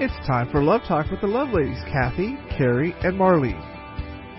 [0.00, 3.58] It's time for Love Talk with the Love Ladies, Kathy, Carrie, and Marlene.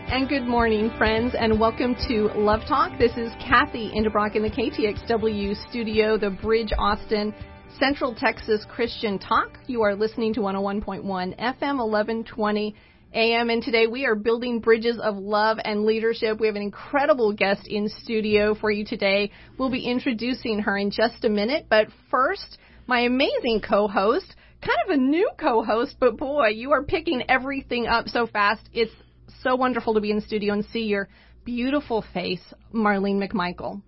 [0.10, 2.98] And good morning, friends, and welcome to Love Talk.
[2.98, 7.36] This is Kathy Indebrock in the KTXW studio, the Bridge Austin
[7.78, 9.60] Central Texas Christian Talk.
[9.68, 12.76] You are listening to 101.1 FM 1120
[13.14, 16.40] AM, and today we are building bridges of love and leadership.
[16.40, 19.30] We have an incredible guest in studio for you today.
[19.58, 22.58] We'll be introducing her in just a minute, but first,
[22.88, 28.08] my amazing co-host, kind of a new co-host, but boy, you are picking everything up
[28.08, 28.68] so fast.
[28.74, 28.92] It's
[29.42, 31.10] so wonderful to be in the studio and see your
[31.46, 33.82] beautiful face, Marlene McMichael.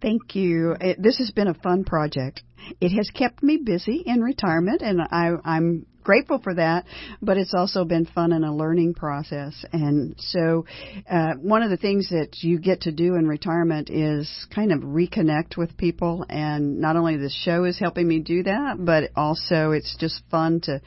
[0.00, 0.76] Thank you.
[0.80, 2.42] It, this has been a fun project.
[2.80, 6.84] It has kept me busy in retirement, and I, I'm grateful for that,
[7.20, 9.64] but it's also been fun and a learning process.
[9.72, 10.66] And so,
[11.10, 14.80] uh, one of the things that you get to do in retirement is kind of
[14.80, 16.24] reconnect with people.
[16.28, 20.60] And not only the show is helping me do that, but also it's just fun
[20.64, 20.80] to,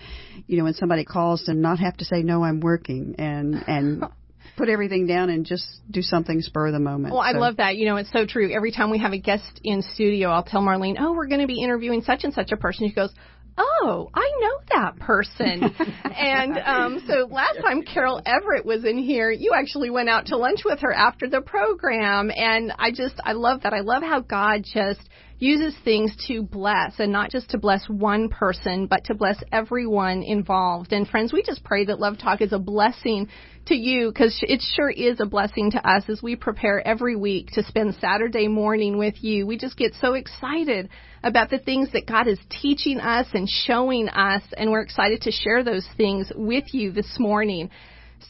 [0.45, 4.03] you know, when somebody calls to not have to say, no, I'm working and, and,
[4.55, 7.13] put everything down and just do something spur of the moment.
[7.13, 7.75] Well, I love that.
[7.75, 8.51] You know, it's so true.
[8.51, 11.47] Every time we have a guest in studio, I'll tell Marlene, "Oh, we're going to
[11.47, 13.13] be interviewing such and such a person." She goes,
[13.57, 15.75] oh, I know that person.
[16.15, 20.37] and um, so last time Carol Everett was in here, you actually went out to
[20.37, 22.31] lunch with her after the program.
[22.35, 23.73] And I just, I love that.
[23.73, 25.01] I love how God just
[25.39, 30.23] uses things to bless and not just to bless one person, but to bless everyone
[30.23, 30.91] involved.
[30.91, 33.29] And friends, we just pray that Love Talk is a blessing
[33.67, 37.51] to you because it sure is a blessing to us as we prepare every week
[37.51, 39.45] to spend Saturday morning with you.
[39.45, 40.89] We just get so excited
[41.23, 45.31] about the things that God is teaching us and showing us, and we're excited to
[45.31, 47.69] share those things with you this morning.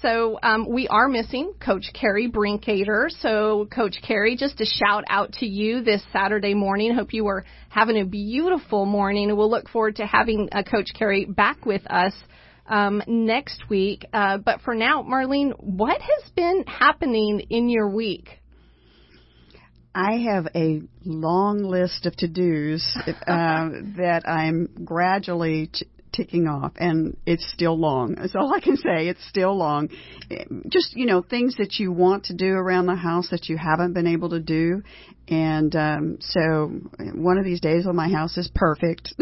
[0.02, 3.10] So um, we are missing Coach Carrie Brinkater.
[3.22, 6.94] So Coach Carrie, just a shout out to you this Saturday morning.
[6.94, 9.36] Hope you are having a beautiful morning.
[9.36, 12.14] We'll look forward to having uh, Coach Carrie back with us
[12.68, 14.06] um, next week.
[14.14, 18.30] Uh, but for now, Marlene, what has been happening in your week?
[19.96, 25.72] I have a long list of to dos uh, that I'm gradually
[26.18, 28.16] ticking off, and it's still long.
[28.16, 29.08] That's all I can say.
[29.08, 29.90] It's still long.
[30.68, 33.94] Just you know, things that you want to do around the house that you haven't
[33.94, 34.82] been able to do,
[35.28, 36.72] and um, so
[37.14, 39.14] one of these days when my house is perfect,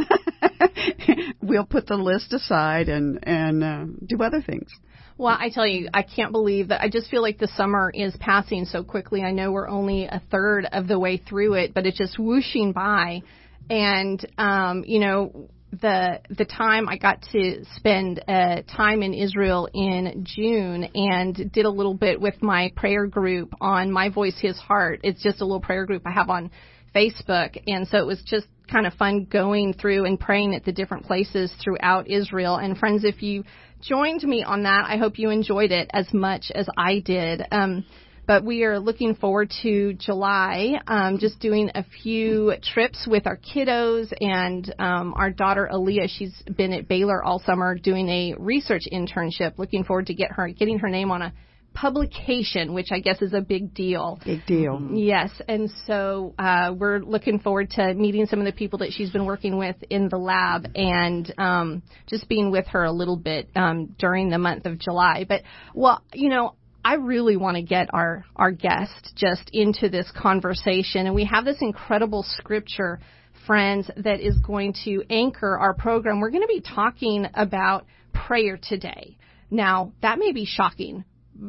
[1.41, 4.69] we'll put the list aside and and uh, do other things.
[5.17, 6.81] Well, I tell you, I can't believe that.
[6.81, 9.23] I just feel like the summer is passing so quickly.
[9.23, 12.73] I know we're only a third of the way through it, but it's just whooshing
[12.73, 13.21] by.
[13.69, 15.49] And um, you know,
[15.81, 21.65] the the time I got to spend uh, time in Israel in June and did
[21.65, 25.01] a little bit with my prayer group on My Voice His Heart.
[25.03, 26.51] It's just a little prayer group I have on
[26.95, 30.71] Facebook, and so it was just kind of fun going through and praying at the
[30.71, 32.55] different places throughout Israel.
[32.55, 33.43] And friends, if you
[33.81, 37.43] joined me on that, I hope you enjoyed it as much as I did.
[37.51, 37.85] Um,
[38.27, 43.37] but we are looking forward to July, um, just doing a few trips with our
[43.37, 46.09] kiddos and um, our daughter Aaliyah.
[46.09, 49.57] She's been at Baylor all summer doing a research internship.
[49.57, 51.33] Looking forward to get her getting her name on a
[51.75, 54.19] publication, which I guess is a big deal.
[54.25, 54.89] Big deal.
[54.93, 59.11] Yes, and so uh, we're looking forward to meeting some of the people that she's
[59.11, 63.49] been working with in the lab and um, just being with her a little bit
[63.55, 65.25] um, during the month of July.
[65.27, 65.41] But
[65.75, 71.07] well, you know, I really want to get our, our guest just into this conversation.
[71.07, 72.99] And we have this incredible scripture,
[73.47, 76.19] friends, that is going to anchor our program.
[76.19, 79.17] We're going to be talking about prayer today.
[79.49, 81.05] Now, that may be shocking.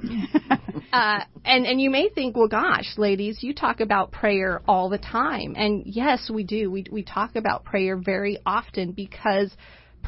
[0.93, 4.99] uh, and and you may think, well, gosh, ladies, you talk about prayer all the
[4.99, 6.73] time, and yes, we do.
[6.73, 9.55] We we talk about prayer very often because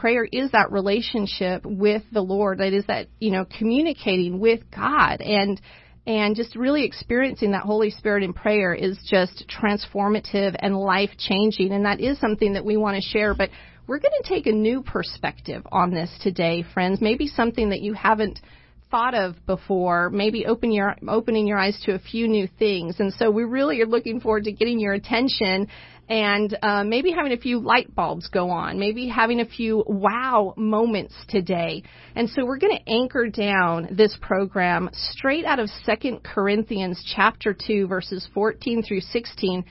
[0.01, 2.59] prayer is that relationship with the Lord.
[2.59, 5.61] That is that, you know, communicating with God and
[6.07, 11.71] and just really experiencing that Holy Spirit in prayer is just transformative and life changing.
[11.71, 13.35] And that is something that we want to share.
[13.35, 13.51] But
[13.87, 17.03] we're going to take a new perspective on this today, friends.
[17.03, 18.41] Maybe something that you haven't
[18.91, 23.01] thought of before, maybe open your opening your eyes to a few new things.
[23.01, 25.69] And so we really are looking forward to getting your attention
[26.09, 30.55] and uh, maybe having a few light bulbs go on, maybe having a few wow
[30.57, 31.83] moments today.
[32.15, 37.55] And so we're going to anchor down this program straight out of Second Corinthians chapter
[37.55, 39.65] 2 verses 14 through 16.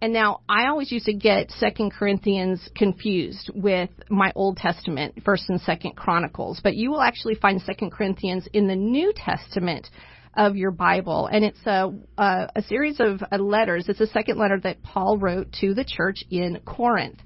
[0.00, 5.48] And now I always used to get Second Corinthians confused with my Old Testament, First
[5.48, 9.88] and Second Chronicles, but you will actually find Second Corinthians in the New Testament
[10.34, 13.88] of your Bible, and it's a a, a series of uh, letters.
[13.88, 17.18] It's a second letter that Paul wrote to the church in Corinth.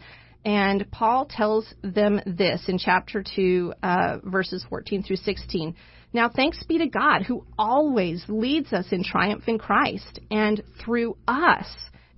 [0.44, 5.74] And Paul tells them this in chapter 2, uh, verses 14 through 16.
[6.12, 11.16] Now thanks be to God who always leads us in triumph in Christ and through
[11.26, 11.66] us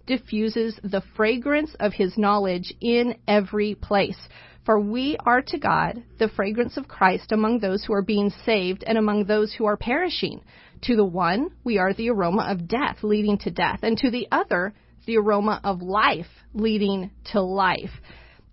[0.06, 4.18] diffuses the fragrance of his knowledge in every place.
[4.64, 8.84] For we are to God the fragrance of Christ among those who are being saved
[8.86, 10.42] and among those who are perishing.
[10.82, 14.28] To the one, we are the aroma of death leading to death, and to the
[14.30, 14.74] other,
[15.06, 17.90] the aroma of life leading to life.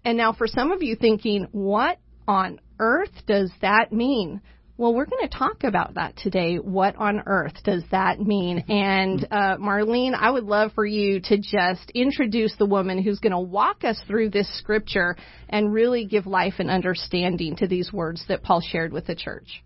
[0.04, 4.42] And now for some of you thinking, what on earth does that mean?
[4.78, 6.58] Well, we're going to talk about that today.
[6.58, 8.66] What on earth does that mean?
[8.70, 13.32] And uh, Marlene, I would love for you to just introduce the woman who's going
[13.32, 15.16] to walk us through this scripture
[15.48, 19.64] and really give life and understanding to these words that Paul shared with the church.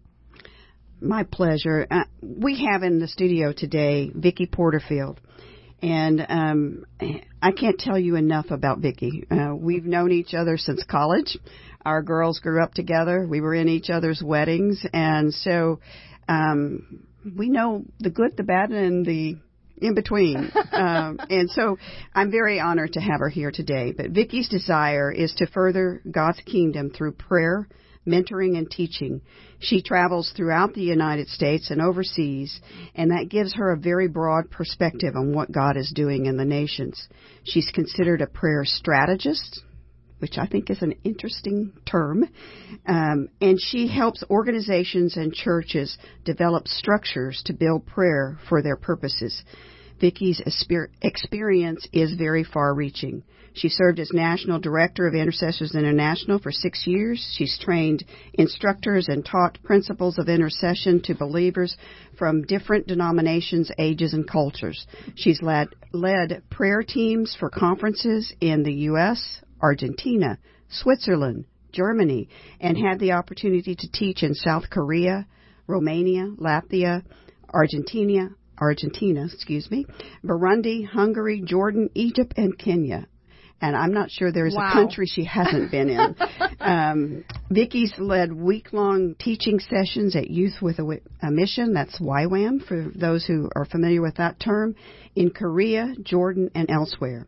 [1.02, 1.88] My pleasure.
[1.90, 5.20] Uh, we have in the studio today Vicki Porterfield.
[5.82, 6.86] And um,
[7.42, 9.26] I can't tell you enough about Vicki.
[9.32, 11.38] Uh, we've known each other since college.
[11.86, 13.26] Our girls grew up together.
[13.26, 15.80] We were in each other's weddings, and so
[16.28, 17.08] um,
[17.38, 19.38] we know the good, the bad, and the
[19.82, 20.52] in between.
[20.74, 21.78] um, and so
[22.14, 23.94] I'm very honored to have her here today.
[23.96, 27.70] But Vicki's desire is to further God's kingdom through prayer,
[28.08, 29.22] mentoring, and teaching.
[29.60, 32.60] She travels throughout the United States and overseas,
[32.96, 36.46] and that gives her a very broad perspective on what God is doing in the
[36.46, 37.08] nations.
[37.44, 39.62] She's considered a prayer strategist,
[40.20, 42.28] which I think is an interesting term.
[42.86, 49.42] Um, and she helps organizations and churches develop structures to build prayer for their purposes.
[50.00, 50.42] Vicki's
[51.02, 53.24] experience is very far reaching.
[53.54, 57.34] She served as National Director of Intercessors International for six years.
[57.36, 61.76] She's trained instructors and taught principles of intercession to believers
[62.18, 64.86] from different denominations, ages, and cultures.
[65.16, 70.38] She's led, led prayer teams for conferences in the U.S., Argentina,
[70.70, 72.30] Switzerland, Germany,
[72.62, 75.28] and had the opportunity to teach in South Korea,
[75.68, 77.04] Romania, Latvia,
[77.54, 78.30] Argentina,
[78.60, 79.86] Argentina, excuse me,
[80.24, 83.08] Burundi, Hungary, Jordan, Egypt, and Kenya.
[83.62, 84.70] And I'm not sure there's wow.
[84.70, 86.16] a country she hasn't been in.
[86.62, 91.74] um, Vicki's led week-long teaching sessions at Youth with a, a Mission.
[91.74, 94.76] That's YWAM for those who are familiar with that term
[95.16, 97.28] in Korea, Jordan, and elsewhere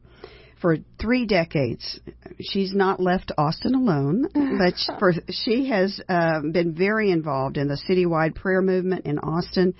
[0.61, 1.99] for three decades.
[2.39, 7.81] She's not left Austin alone, but for, she has um, been very involved in the
[7.89, 9.73] citywide prayer movement in Austin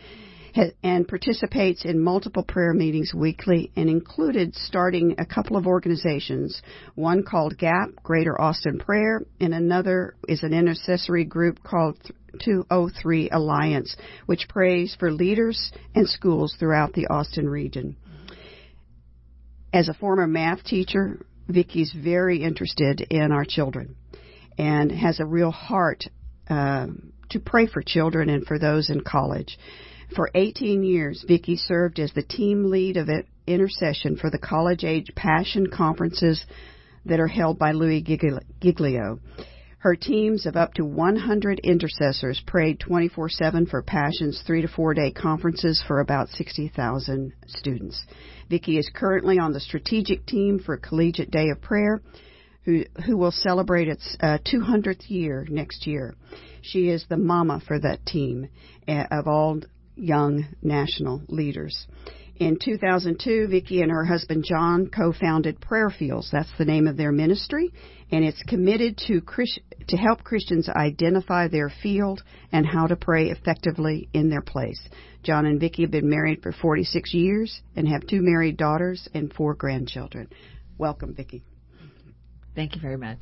[0.83, 6.61] and participates in multiple prayer meetings weekly and included starting a couple of organizations,
[6.95, 11.97] one called GAP, Greater Austin Prayer, and another is an intercessory group called
[12.43, 13.95] 203 Alliance,
[14.25, 17.95] which prays for leaders and schools throughout the Austin region.
[19.73, 23.95] As a former math teacher, Vicki's very interested in our children
[24.57, 26.03] and has a real heart
[26.49, 26.87] uh,
[27.29, 29.57] to pray for children and for those in college.
[30.15, 33.07] For 18 years, Vicki served as the team lead of
[33.47, 36.45] intercession for the college age passion conferences
[37.05, 39.19] that are held by Louie Giglio.
[39.77, 44.93] Her teams of up to 100 intercessors prayed 24 7 for Passion's three to four
[44.93, 48.05] day conferences for about 60,000 students.
[48.49, 52.01] Vicki is currently on the strategic team for Collegiate Day of Prayer,
[52.65, 56.15] who, who will celebrate its uh, 200th year next year.
[56.61, 58.49] She is the mama for that team
[58.87, 59.61] uh, of all
[60.01, 61.87] young national leaders.
[62.37, 66.29] In 2002, Vicki and her husband John co-founded Prayer Fields.
[66.31, 67.71] That's the name of their ministry,
[68.11, 73.29] and it's committed to Christ- to help Christians identify their field and how to pray
[73.29, 74.81] effectively in their place.
[75.21, 79.31] John and Vicki have been married for 46 years and have two married daughters and
[79.31, 80.27] four grandchildren.
[80.79, 81.43] Welcome, Vicki.
[82.55, 83.19] Thank you very much.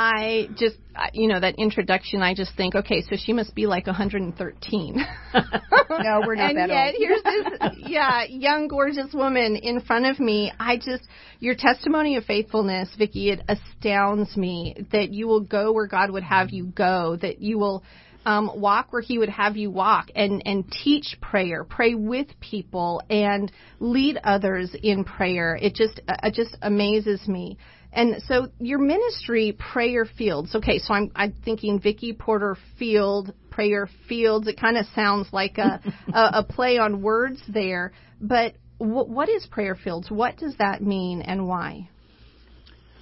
[0.00, 0.76] I just,
[1.12, 4.94] you know, that introduction, I just think, okay, so she must be like 113.
[5.34, 6.94] no, we're not and that yet, old.
[6.96, 10.52] here's this, yeah, young, gorgeous woman in front of me.
[10.60, 11.02] I just,
[11.40, 16.22] your testimony of faithfulness, Vicki, it astounds me that you will go where God would
[16.22, 17.82] have you go, that you will,
[18.24, 23.00] um, walk where He would have you walk, and and teach prayer, pray with people,
[23.08, 23.50] and
[23.80, 25.58] lead others in prayer.
[25.60, 27.56] It just uh, it just amazes me.
[27.98, 30.54] And so your ministry, Prayer Fields.
[30.54, 34.46] Okay, so I'm I'm thinking Vicki Porter Field, Prayer Fields.
[34.46, 35.80] It kind of sounds like a,
[36.14, 37.90] a a play on words there.
[38.20, 40.12] But w- what is Prayer Fields?
[40.12, 41.90] What does that mean, and why?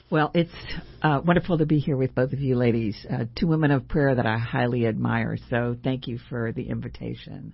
[0.09, 0.50] Well, it's
[1.03, 4.15] uh, wonderful to be here with both of you ladies, uh, two women of prayer
[4.15, 5.37] that I highly admire.
[5.50, 7.53] So thank you for the invitation.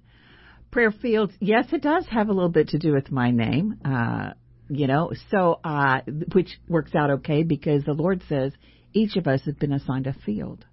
[0.70, 3.80] Prayer Fields, yes, it does have a little bit to do with my name.
[3.84, 4.34] Uh,
[4.74, 5.12] you know.
[5.30, 6.00] So, uh,
[6.32, 8.52] which works out okay because the Lord says
[8.92, 10.64] each of us has been assigned a field.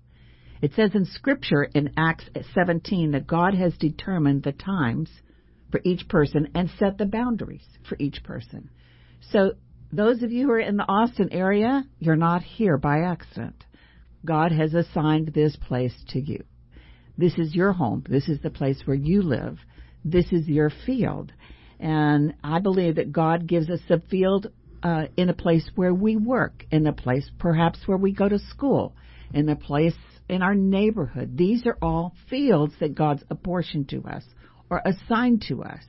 [0.62, 5.10] It says in Scripture in Acts 17 that God has determined the times
[5.72, 8.70] for each person and set the boundaries for each person.
[9.32, 9.54] So,
[9.92, 13.64] those of you who are in the Austin area, you're not here by accident.
[14.24, 16.44] God has assigned this place to you.
[17.18, 18.04] This is your home.
[18.08, 19.60] This is the place where you live.
[20.06, 21.32] This is your field.
[21.80, 24.48] And I believe that God gives us a field
[24.84, 28.40] uh, in a place where we work, in a place perhaps where we go to
[28.40, 28.96] school,
[29.34, 29.96] in a place
[30.28, 31.38] in our neighborhood.
[31.38, 34.24] These are all fields that God's apportioned to us
[34.70, 35.84] or assigned to us.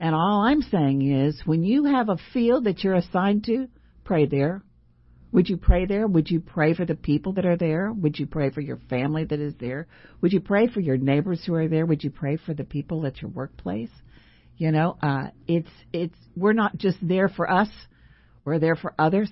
[0.00, 3.68] And all I'm saying is when you have a field that you're assigned to,
[4.04, 4.62] pray there.
[5.32, 6.06] Would you pray there?
[6.06, 7.92] Would you pray for the people that are there?
[7.92, 9.88] Would you pray for your family that is there?
[10.20, 11.86] Would you pray for your neighbors who are there?
[11.86, 13.90] Would you pray for the people at your workplace?
[14.56, 17.68] You know, uh, it's it's we're not just there for us.
[18.44, 19.30] We're there for others,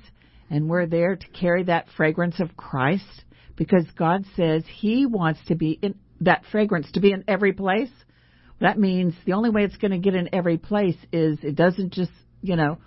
[0.51, 3.25] and we're there to carry that fragrance of Christ
[3.57, 7.91] because God says He wants to be in that fragrance to be in every place.
[8.61, 11.93] That means the only way it's going to get in every place is it doesn't
[11.93, 12.79] just you know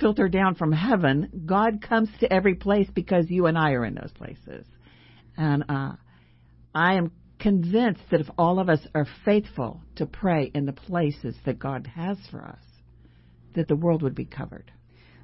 [0.00, 1.44] filter down from heaven.
[1.46, 4.66] God comes to every place because you and I are in those places.
[5.36, 5.92] And uh,
[6.74, 7.12] I am
[7.42, 11.88] convinced that if all of us are faithful to pray in the places that God
[11.88, 12.62] has for us,
[13.54, 14.70] that the world would be covered.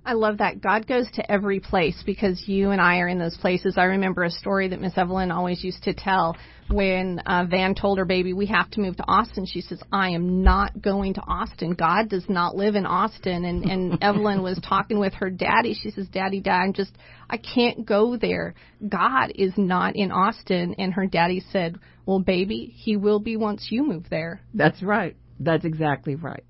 [0.04, 0.60] I love that.
[0.60, 3.74] God goes to every place because you and I are in those places.
[3.76, 6.36] I remember a story that Miss Evelyn always used to tell
[6.70, 9.46] when uh, Van told her baby, we have to move to Austin.
[9.46, 11.72] She says, I am not going to Austin.
[11.72, 13.44] God does not live in Austin.
[13.44, 15.74] And, and Evelyn was talking with her daddy.
[15.74, 16.92] She says, Daddy, Dad, I'm just,
[17.28, 18.54] I can't go there.
[18.86, 20.74] God is not in Austin.
[20.78, 24.42] And her daddy said, Well, baby, he will be once you move there.
[24.52, 25.16] That's right.
[25.40, 26.44] That's exactly right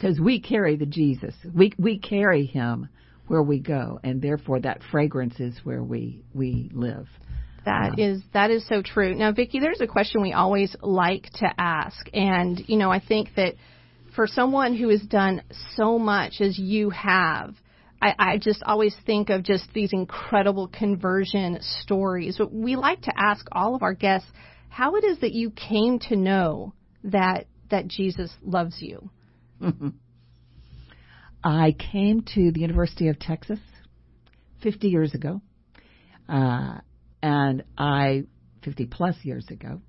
[0.00, 1.34] because we carry the Jesus.
[1.54, 2.88] We we carry him
[3.26, 7.06] where we go, and therefore that fragrance is where we we live.
[7.64, 9.14] That um, is that is so true.
[9.14, 13.30] Now, Vicki, there's a question we always like to ask, and you know, I think
[13.36, 13.54] that
[14.14, 15.42] for someone who has done
[15.76, 17.54] so much as you have,
[18.00, 22.36] I, I just always think of just these incredible conversion stories.
[22.38, 24.28] But we like to ask all of our guests
[24.68, 26.72] how it is that you came to know
[27.04, 29.10] that that Jesus loves you.
[31.44, 33.58] I came to the University of Texas
[34.62, 35.40] 50 years ago,
[36.28, 36.78] uh,
[37.22, 38.24] and I
[38.62, 39.80] 50 plus years ago,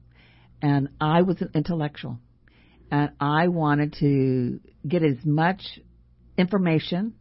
[0.61, 2.19] and I was an intellectual,
[2.89, 5.79] and I wanted to get as much
[6.37, 7.13] information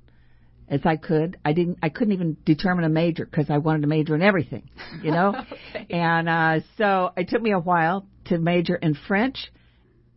[0.69, 1.37] as I could.
[1.45, 1.78] I didn't.
[1.83, 4.71] I couldn't even determine a major because I wanted to major in everything,
[5.02, 5.35] you know.
[5.75, 5.87] okay.
[5.90, 9.50] And uh, so it took me a while to major in French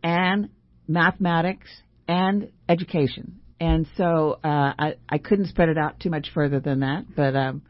[0.02, 0.50] and
[0.86, 1.68] mathematics
[2.08, 3.40] and education.
[3.60, 7.36] And so uh, I I couldn't spread it out too much further than that, but
[7.36, 7.62] um,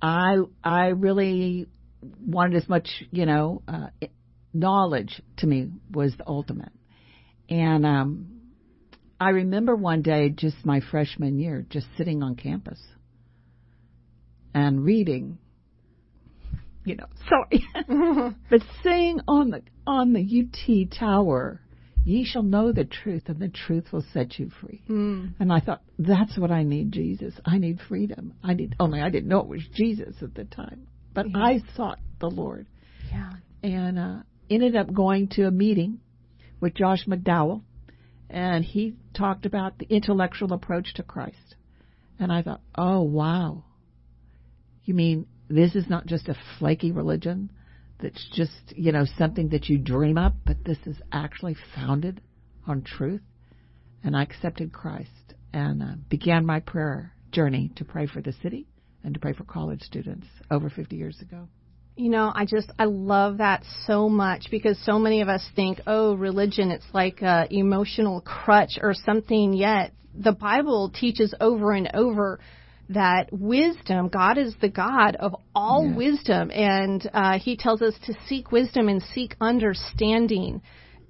[0.00, 1.66] I I really
[2.24, 3.88] wanted as much you know uh,
[4.52, 6.72] knowledge to me was the ultimate,
[7.48, 8.26] and um,
[9.18, 12.80] I remember one day just my freshman year just sitting on campus
[14.54, 15.38] and reading
[16.84, 17.64] you know sorry
[18.50, 21.60] but sitting on the on the UT tower
[22.08, 24.80] Ye shall know the truth, and the truth will set you free.
[24.88, 25.34] Mm.
[25.38, 27.34] And I thought, that's what I need, Jesus.
[27.44, 28.32] I need freedom.
[28.42, 31.36] I need only I didn't know it was Jesus at the time, but yeah.
[31.36, 32.66] I sought the Lord.
[33.12, 33.32] Yeah.
[33.62, 34.16] And uh,
[34.48, 36.00] ended up going to a meeting
[36.60, 37.60] with Josh McDowell,
[38.30, 41.56] and he talked about the intellectual approach to Christ.
[42.18, 43.64] And I thought, oh wow.
[44.84, 47.50] You mean this is not just a flaky religion?
[48.00, 52.20] That's just, you know, something that you dream up, but this is actually founded
[52.66, 53.22] on truth.
[54.04, 58.68] And I accepted Christ and uh, began my prayer journey to pray for the city
[59.02, 61.48] and to pray for college students over 50 years ago.
[61.96, 65.80] You know, I just I love that so much because so many of us think,
[65.84, 69.52] oh, religion it's like a emotional crutch or something.
[69.52, 72.38] Yet the Bible teaches over and over
[72.90, 75.96] that wisdom, God is the God of all yes.
[75.96, 80.62] wisdom, and uh, He tells us to seek wisdom and seek understanding,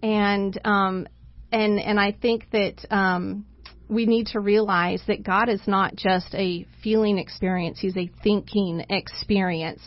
[0.03, 1.07] and um,
[1.53, 3.47] and and I think that um,
[3.89, 8.85] we need to realize that God is not just a feeling experience; He's a thinking
[8.91, 9.83] experience.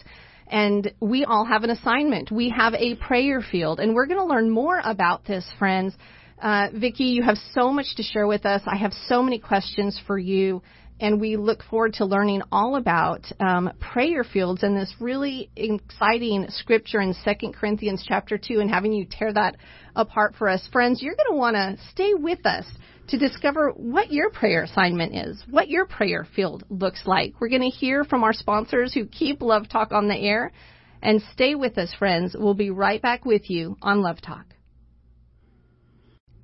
[0.47, 2.29] And we all have an assignment.
[2.29, 5.95] We have a prayer field, and we're going to learn more about this, friends.
[6.41, 8.61] Uh, Vicki, you have so much to share with us.
[8.65, 10.61] I have so many questions for you.
[11.01, 16.45] And we look forward to learning all about um, prayer fields and this really exciting
[16.49, 19.57] scripture in 2 Corinthians chapter 2 and having you tear that
[19.95, 20.65] apart for us.
[20.71, 22.65] Friends, you're going to want to stay with us
[23.07, 27.33] to discover what your prayer assignment is, what your prayer field looks like.
[27.41, 30.51] We're going to hear from our sponsors who keep Love Talk on the air.
[31.03, 32.35] And stay with us, friends.
[32.37, 34.45] We'll be right back with you on Love Talk.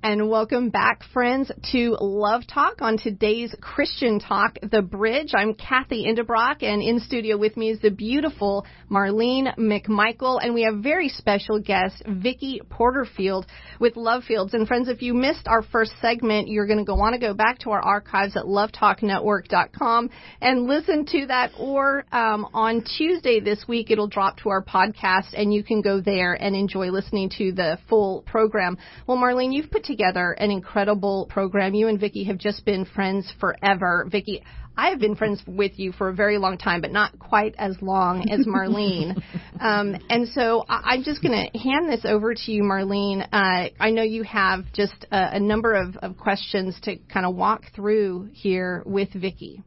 [0.00, 5.32] And welcome back, friends, to Love Talk on today's Christian Talk, The Bridge.
[5.34, 10.62] I'm Kathy Indebrock, and in studio with me is the beautiful Marlene McMichael, and we
[10.62, 13.46] have very special guest, Vicki Porterfield
[13.80, 14.54] with Love Fields.
[14.54, 17.34] And friends, if you missed our first segment, you're going to go want to go
[17.34, 23.64] back to our archives at lovetalknetwork.com and listen to that, or um, on Tuesday this
[23.66, 27.50] week, it'll drop to our podcast, and you can go there and enjoy listening to
[27.50, 28.78] the full program.
[29.04, 31.74] Well, Marlene, you've put together an incredible program.
[31.74, 34.06] You and Vicki have just been friends forever.
[34.08, 34.44] Vicki,
[34.76, 37.76] I have been friends with you for a very long time, but not quite as
[37.82, 39.20] long as Marlene.
[39.60, 43.26] um, and so I, am just going to hand this over to you, Marlene.
[43.32, 47.34] Uh, I know you have just a, a number of, of, questions to kind of
[47.34, 49.64] walk through here with Vicki.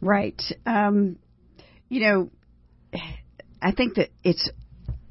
[0.00, 0.40] Right.
[0.64, 1.18] Um,
[1.90, 2.30] you know,
[3.60, 4.48] I think that it's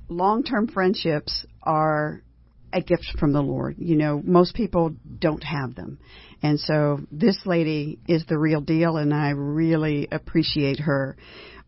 [0.08, 2.24] long-term friendships are
[2.74, 3.76] a gift from the Lord.
[3.78, 6.00] You know, most people don't have them.
[6.42, 11.18] And so this lady is the real deal and I really appreciate her.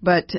[0.01, 0.31] But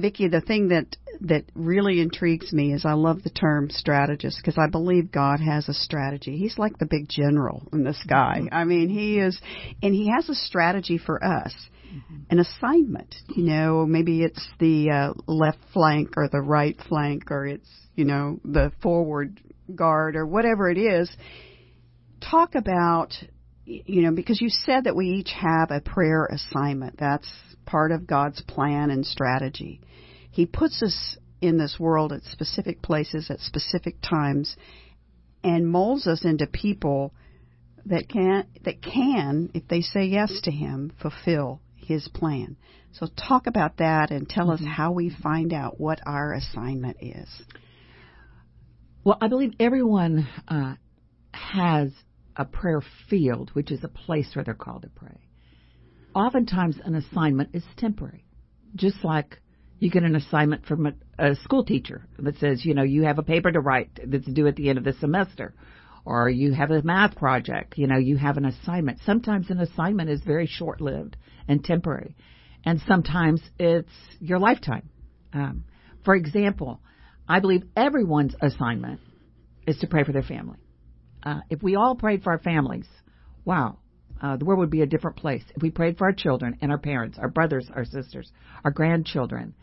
[0.00, 4.56] Vicki, the thing that that really intrigues me is I love the term strategist because
[4.58, 6.38] I believe God has a strategy.
[6.38, 8.40] He's like the big general in the sky.
[8.42, 8.54] Mm-hmm.
[8.54, 9.38] I mean, he is
[9.82, 11.54] and he has a strategy for us.
[11.92, 12.16] Mm-hmm.
[12.30, 17.46] An assignment, you know, maybe it's the uh, left flank or the right flank or
[17.46, 19.40] it's, you know, the forward
[19.76, 21.10] guard or whatever it is,
[22.20, 23.14] talk about,
[23.64, 26.98] you know, because you said that we each have a prayer assignment.
[26.98, 27.28] That's
[27.66, 29.80] part of God's plan and strategy.
[30.30, 34.56] He puts us in this world at specific places at specific times
[35.42, 37.14] and molds us into people
[37.86, 42.56] that can that can if they say yes to him fulfill his plan.
[42.92, 44.64] So talk about that and tell mm-hmm.
[44.64, 47.28] us how we find out what our assignment is.
[49.02, 50.74] Well, I believe everyone uh,
[51.32, 51.90] has
[52.36, 55.20] a prayer field, which is a place where they're called to pray.
[56.14, 58.26] Oftentimes, an assignment is temporary,
[58.74, 59.40] just like
[59.78, 63.18] you get an assignment from a, a school teacher that says, you know, you have
[63.18, 65.54] a paper to write that's due at the end of the semester,
[66.04, 67.78] or you have a math project.
[67.78, 68.98] You know, you have an assignment.
[69.06, 71.16] Sometimes an assignment is very short-lived
[71.48, 72.16] and temporary,
[72.66, 74.90] and sometimes it's your lifetime.
[75.32, 75.64] Um,
[76.04, 76.82] for example,
[77.30, 78.98] I believe everyone's assignment
[79.64, 80.58] is to pray for their family.
[81.22, 82.88] Uh, if we all prayed for our families,
[83.44, 83.78] wow,
[84.20, 85.44] uh, the world would be a different place.
[85.54, 88.32] If we prayed for our children and our parents, our brothers, our sisters,
[88.64, 89.54] our grandchildren,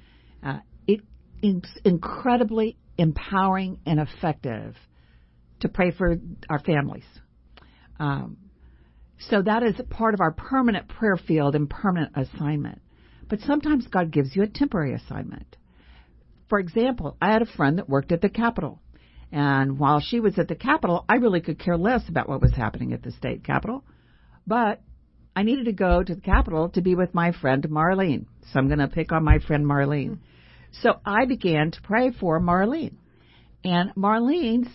[0.42, 1.02] uh, it,
[1.42, 4.78] it's incredibly empowering and effective
[5.60, 6.16] to pray for
[6.50, 7.04] our families.
[8.00, 8.38] Um,
[9.30, 12.80] so that is part of our permanent prayer field and permanent assignment.
[13.28, 15.57] But sometimes God gives you a temporary assignment.
[16.50, 18.80] For example, I had a friend that worked at the Capitol.
[19.32, 22.54] And while she was at the Capitol, I really could care less about what was
[22.54, 23.84] happening at the state Capitol.
[24.46, 24.82] But
[25.36, 28.26] I needed to go to the Capitol to be with my friend Marlene.
[28.52, 30.20] So I'm going to pick on my friend Marlene.
[30.82, 32.96] So I began to pray for Marlene.
[33.66, 34.70] And Marlene's,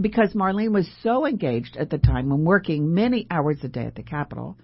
[0.00, 3.94] because Marlene was so engaged at the time when working many hours a day at
[3.94, 4.58] the Capitol,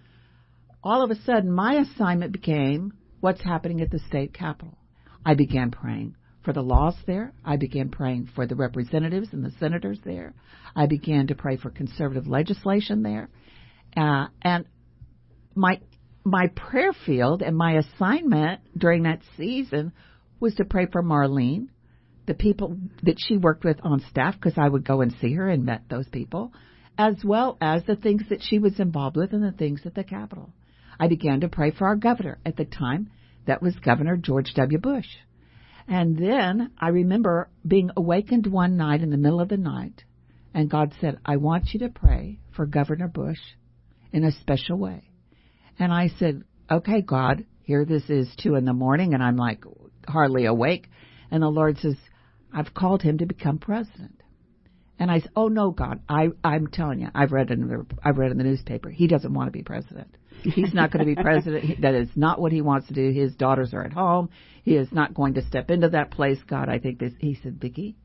[0.82, 4.76] all of a sudden my assignment became what's happening at the state Capitol.
[5.24, 7.32] I began praying for the laws there.
[7.44, 10.34] I began praying for the representatives and the senators there.
[10.74, 13.28] I began to pray for conservative legislation there.
[13.96, 14.64] Uh, and
[15.54, 15.80] my
[16.24, 19.92] my prayer field and my assignment during that season
[20.38, 21.68] was to pray for Marlene,
[22.26, 25.48] the people that she worked with on staff, because I would go and see her
[25.48, 26.52] and met those people,
[26.96, 30.04] as well as the things that she was involved with and the things at the
[30.04, 30.52] Capitol.
[30.98, 33.10] I began to pray for our governor at the time.
[33.46, 34.78] That was Governor George W.
[34.78, 35.08] Bush.
[35.88, 40.04] And then I remember being awakened one night in the middle of the night,
[40.54, 43.40] and God said, I want you to pray for Governor Bush
[44.12, 45.10] in a special way.
[45.78, 49.64] And I said, Okay, God, here this is two in the morning, and I'm like
[50.06, 50.88] hardly awake.
[51.30, 51.96] And the Lord says,
[52.52, 54.22] I've called him to become president.
[54.98, 58.18] And I said, Oh no, God, I I'm telling you, I've read in the I've
[58.18, 58.90] read in the newspaper.
[58.90, 60.16] He doesn't want to be president.
[60.42, 61.82] He's not going to be president.
[61.82, 63.10] That is not what he wants to do.
[63.10, 64.30] His daughters are at home.
[64.64, 66.38] He is not going to step into that place.
[66.48, 67.12] God, I think this.
[67.18, 67.96] He said, Vicki.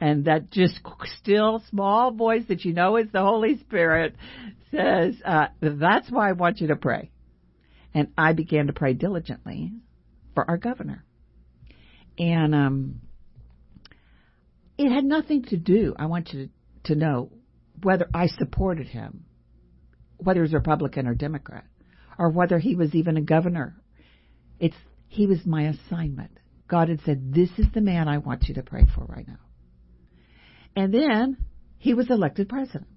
[0.00, 0.80] and that just
[1.20, 4.14] still small voice that you know is the Holy Spirit
[4.70, 7.10] says, uh, That's why I want you to pray.
[7.94, 9.72] And I began to pray diligently
[10.34, 11.04] for our governor.
[12.18, 13.00] And um,
[14.76, 17.32] it had nothing to do, I want you to, to know,
[17.82, 19.24] whether I supported him,
[20.18, 21.64] whether he was Republican or Democrat,
[22.18, 23.76] or whether he was even a governor.
[24.60, 24.76] It's
[25.08, 26.38] he was my assignment.
[26.68, 29.38] God had said, This is the man I want you to pray for right now.
[30.76, 31.38] And then
[31.78, 32.88] he was elected president.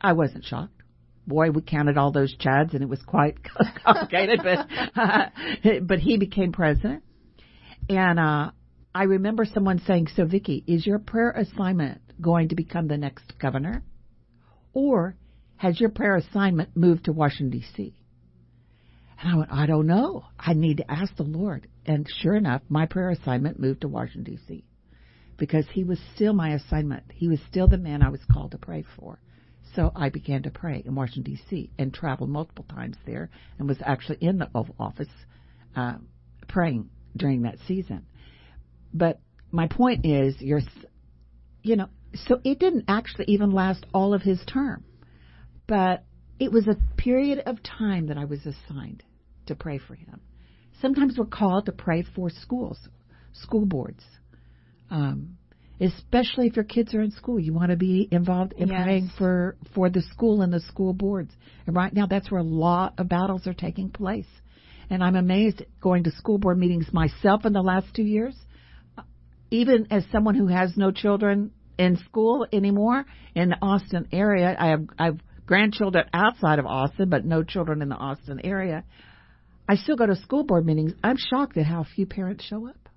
[0.00, 0.82] I wasn't shocked.
[1.26, 3.36] Boy, we counted all those Chads, and it was quite
[3.84, 4.66] complicated, but
[5.00, 5.26] uh,
[5.82, 7.04] but he became president.
[7.88, 8.50] And uh,
[8.92, 13.38] I remember someone saying, "So, Vicki, is your prayer assignment going to become the next
[13.38, 13.84] governor,
[14.72, 15.14] or
[15.62, 17.94] has your prayer assignment moved to Washington D.C.?"
[19.20, 20.24] And I went, "I don't know.
[20.36, 24.34] I need to ask the Lord." And sure enough, my prayer assignment moved to Washington
[24.34, 24.64] D.C.
[25.36, 27.04] because He was still my assignment.
[27.12, 29.20] He was still the man I was called to pray for.
[29.76, 33.78] So I began to pray in Washington, D.C., and traveled multiple times there and was
[33.84, 35.08] actually in the Oval Office
[35.76, 35.94] uh,
[36.48, 38.06] praying during that season.
[38.92, 39.20] But
[39.50, 40.60] my point is, you're,
[41.62, 44.84] you know, so it didn't actually even last all of his term.
[45.66, 46.04] But
[46.38, 49.02] it was a period of time that I was assigned
[49.46, 50.20] to pray for him.
[50.80, 52.78] Sometimes we're called to pray for schools,
[53.32, 54.02] school boards.
[54.90, 55.38] Um,
[55.80, 57.40] especially if your kids are in school.
[57.40, 58.84] You want to be involved in Yes.
[58.84, 61.34] praying for for the school and the school boards.
[61.66, 64.26] And right now, that's where a lot of battles are taking place.
[64.90, 68.36] And I'm amazed going to school board meetings myself in the last two years.
[69.50, 74.68] Even as someone who has no children in school anymore in the Austin area, I
[74.68, 78.84] have I have grandchildren outside of Austin, but no children in the Austin area.
[79.68, 80.92] I still go to school board meetings.
[81.02, 82.88] I'm shocked at how few parents show up.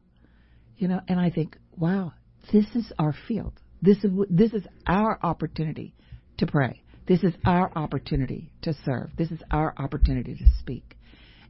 [0.78, 2.12] You know and i think wow
[2.52, 3.54] this is our field.
[3.82, 5.96] This is this is our opportunity
[6.38, 6.82] to pray.
[7.08, 9.10] This is our opportunity to serve.
[9.18, 10.96] This is our opportunity to speak.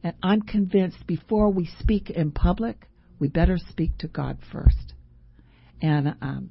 [0.02, 2.86] And i'm convinced before we speak in public
[3.18, 4.94] we better speak to god first.
[5.82, 6.50] And um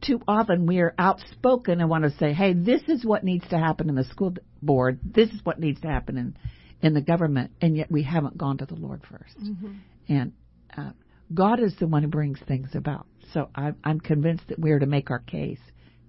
[0.00, 3.58] too often we are outspoken and want to say hey this is what needs to
[3.58, 6.36] happen in the school board this is what needs to happen in
[6.80, 9.74] in the government and yet we haven't gone to the lord 1st
[10.08, 10.32] and
[10.76, 10.90] uh,
[11.32, 13.06] God is the one who brings things about.
[13.32, 15.60] So I, I'm convinced that we're to make our case.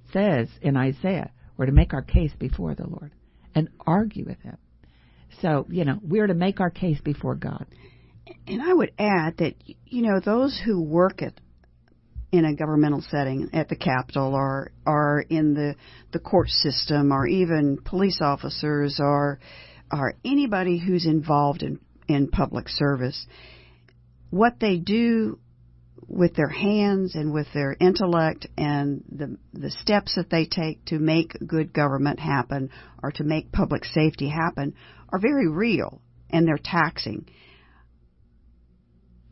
[0.08, 3.12] It says in Isaiah, we're to make our case before the Lord
[3.54, 4.58] and argue with Him.
[5.42, 7.66] So you know, we're to make our case before God.
[8.48, 11.34] And I would add that you know those who work at
[12.32, 15.76] in a governmental setting at the Capitol or or in the
[16.12, 19.40] the court system or even police officers or
[19.92, 23.26] or anybody who's involved in in public service
[24.30, 25.40] what they do
[26.08, 30.98] with their hands and with their intellect and the the steps that they take to
[30.98, 32.70] make good government happen
[33.04, 34.74] or to make public safety happen
[35.10, 37.28] are very real and they're taxing.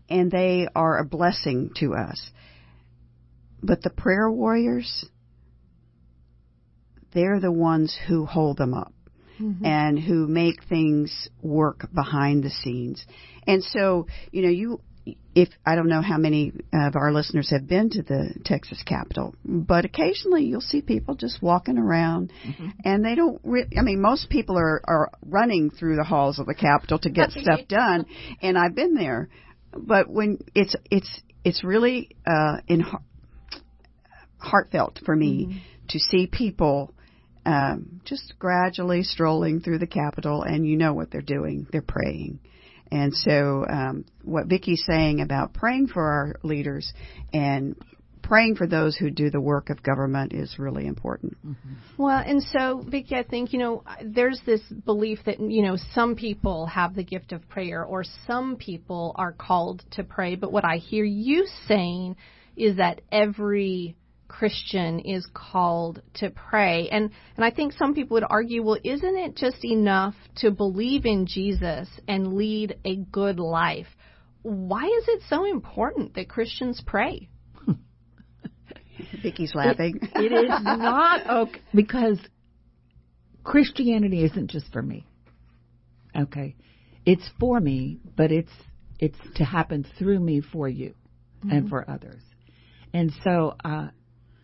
[0.09, 2.31] And they are a blessing to us
[3.61, 5.05] but the prayer warriors
[7.13, 8.93] they're the ones who hold them up
[9.65, 13.03] and who make things work behind the scenes.
[13.45, 14.81] And so, you know, you
[15.35, 19.35] if I don't know how many of our listeners have been to the Texas Capitol,
[19.45, 22.33] but occasionally you'll see people just walking around,
[22.83, 23.39] and they don't.
[23.43, 27.09] Re- I mean, most people are are running through the halls of the Capitol to
[27.09, 28.05] get stuff done,
[28.41, 29.29] and I've been there.
[29.71, 32.83] But when it's it's it's really uh, in
[34.37, 36.93] heartfelt for me to see people
[37.45, 41.65] um, just gradually strolling through the Capitol, and you know what they're doing.
[41.71, 42.39] They're praying.
[42.91, 46.91] And so, um, what Vicky's saying about praying for our leaders
[47.33, 47.75] and
[48.21, 51.37] praying for those who do the work of government is really important.
[51.97, 56.15] Well, and so, Vicki, I think, you know, there's this belief that, you know, some
[56.15, 60.35] people have the gift of prayer or some people are called to pray.
[60.35, 62.17] But what I hear you saying
[62.57, 63.95] is that every
[64.27, 66.89] Christian is called to pray.
[66.89, 71.05] And and I think some people would argue, well, isn't it just enough to believe
[71.05, 73.87] in Jesus and lead a good life?
[74.43, 77.29] Why is it so important that Christians pray?
[79.23, 79.99] Vicky's laughing.
[80.15, 82.19] It is not okay because
[83.43, 85.05] Christianity isn't just for me.
[86.15, 86.55] Okay,
[87.05, 88.51] it's for me, but it's
[88.99, 90.95] it's to happen through me for you
[91.49, 92.21] and for others.
[92.93, 93.89] And so uh,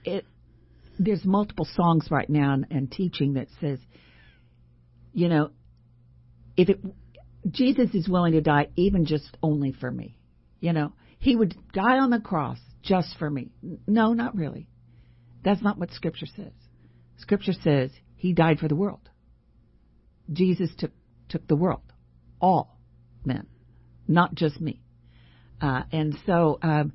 [0.05, 0.25] it
[0.99, 3.79] there's multiple songs right now and, and teaching that says,
[5.13, 5.49] you know,
[6.55, 6.79] if it
[7.49, 10.17] Jesus is willing to die even just only for me,
[10.59, 13.49] you know, he would die on the cross just for me.
[13.87, 14.67] No, not really.
[15.43, 16.53] That's not what Scripture says.
[17.17, 19.09] Scripture says he died for the world.
[20.31, 20.91] Jesus took
[21.29, 21.81] took the world,
[22.39, 22.77] all
[23.25, 23.47] men,
[24.07, 24.81] not just me.
[25.59, 26.93] Uh, and so um,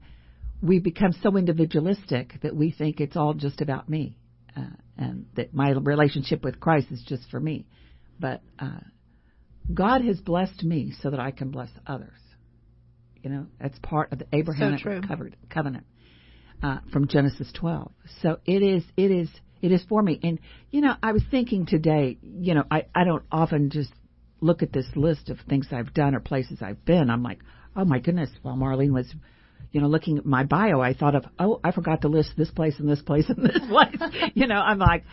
[0.62, 4.16] we become so individualistic that we think it's all just about me,
[4.56, 4.62] uh,
[4.96, 7.66] and that my relationship with Christ is just for me.
[8.18, 8.80] But uh,
[9.72, 12.18] God has blessed me so that I can bless others.
[13.22, 15.84] You know, that's part of the Abrahamic covered, covenant
[16.62, 17.90] uh, from Genesis 12.
[18.22, 19.28] So it is, it is,
[19.60, 20.18] it is for me.
[20.22, 20.38] And
[20.70, 22.18] you know, I was thinking today.
[22.22, 23.92] You know, I I don't often just
[24.40, 27.10] look at this list of things I've done or places I've been.
[27.10, 27.40] I'm like,
[27.76, 28.30] oh my goodness.
[28.42, 29.12] While Marlene was,
[29.70, 32.50] you know, looking at my bio, I thought of, oh, I forgot to list this
[32.50, 34.33] place and this place and this place.
[34.35, 35.04] you know, I'm like,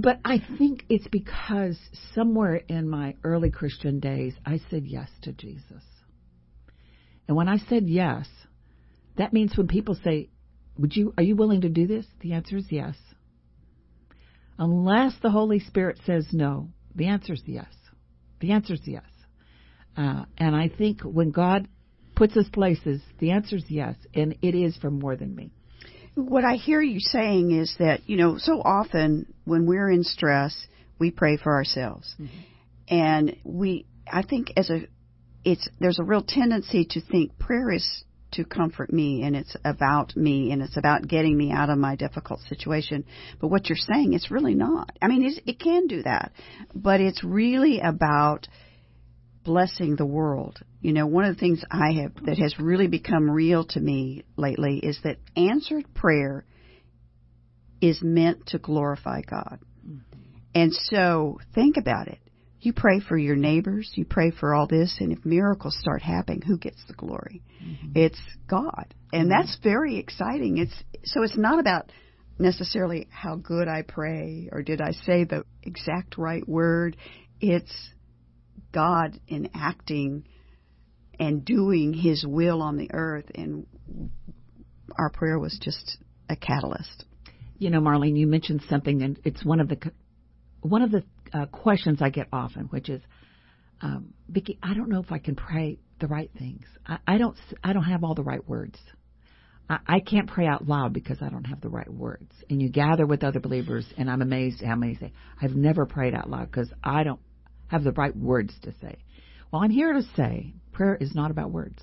[0.00, 1.78] but I think it's because
[2.14, 5.82] somewhere in my early Christian days, I said yes to Jesus.
[7.26, 8.28] And when I said yes,
[9.16, 10.28] that means when people say,
[10.78, 12.94] "Would you are you willing to do this?" The answer is yes.
[14.58, 17.72] Unless the Holy Spirit says no, the answer is yes.
[18.40, 19.02] The answer is yes.
[19.96, 21.68] Uh, and I think when God
[22.16, 25.52] puts us places, the answer is yes, and it is for more than me.
[26.14, 30.66] What I hear you saying is that, you know, so often when we're in stress,
[30.98, 32.14] we pray for ourselves.
[32.18, 32.36] Mm-hmm.
[32.88, 34.86] And we, I think as a,
[35.44, 40.16] it's, there's a real tendency to think prayer is to comfort me and it's about
[40.16, 43.04] me and it's about getting me out of my difficult situation.
[43.40, 44.90] But what you're saying, it's really not.
[45.02, 46.32] I mean, it can do that,
[46.74, 48.48] but it's really about
[49.46, 50.58] blessing the world.
[50.82, 54.24] You know, one of the things I have that has really become real to me
[54.36, 56.44] lately is that answered prayer
[57.80, 59.60] is meant to glorify God.
[59.86, 59.98] Mm-hmm.
[60.54, 62.18] And so think about it.
[62.60, 66.42] You pray for your neighbors, you pray for all this, and if miracles start happening,
[66.42, 67.42] who gets the glory?
[67.62, 67.92] Mm-hmm.
[67.94, 68.92] It's God.
[69.12, 69.30] And mm-hmm.
[69.30, 70.58] that's very exciting.
[70.58, 71.92] It's so it's not about
[72.38, 76.96] necessarily how good I pray or did I say the exact right word.
[77.40, 77.72] It's
[78.72, 80.26] God enacting
[81.18, 83.66] and doing his will on the earth and
[84.98, 85.98] our prayer was just
[86.28, 87.04] a catalyst.
[87.58, 89.78] You know, Marlene, you mentioned something and it's one of the
[90.60, 91.02] one of the
[91.32, 93.00] uh, questions I get often, which is,
[93.80, 96.64] um, Vicki, I don't know if I can pray the right things.
[96.86, 97.36] I, I don't.
[97.62, 98.78] I don't have all the right words.
[99.68, 102.32] I, I can't pray out loud because I don't have the right words.
[102.48, 106.14] And you gather with other believers, and I'm amazed how many say, "I've never prayed
[106.14, 107.20] out loud because I don't
[107.68, 108.96] have the right words to say."
[109.50, 111.82] Well, I'm here to say prayer is not about words.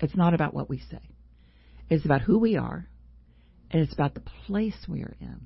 [0.00, 1.02] It's not about what we say.
[1.88, 2.88] It's about who we are,
[3.70, 5.40] and it's about the place we are in,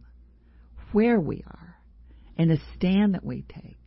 [0.92, 1.76] where we are
[2.36, 3.78] and the stand that we take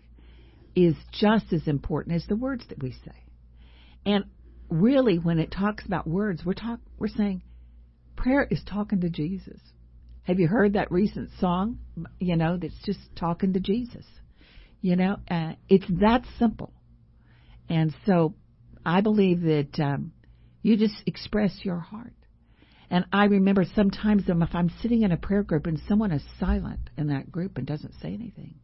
[0.76, 3.24] is just as important as the words that we say.
[4.06, 4.26] And
[4.70, 7.42] really, when it talks about words, we're talk we're saying
[8.16, 9.60] prayer is talking to Jesus.
[10.24, 11.80] Have you heard that recent song?
[12.20, 14.06] You know, that's just talking to Jesus.
[14.82, 16.74] You know, uh, it's that simple.
[17.70, 18.36] And so,
[18.86, 20.14] I believe that um,
[20.62, 22.14] you just express your heart.
[22.90, 26.90] And I remember sometimes if I'm sitting in a prayer group and someone is silent
[26.98, 28.56] in that group and doesn't say anything,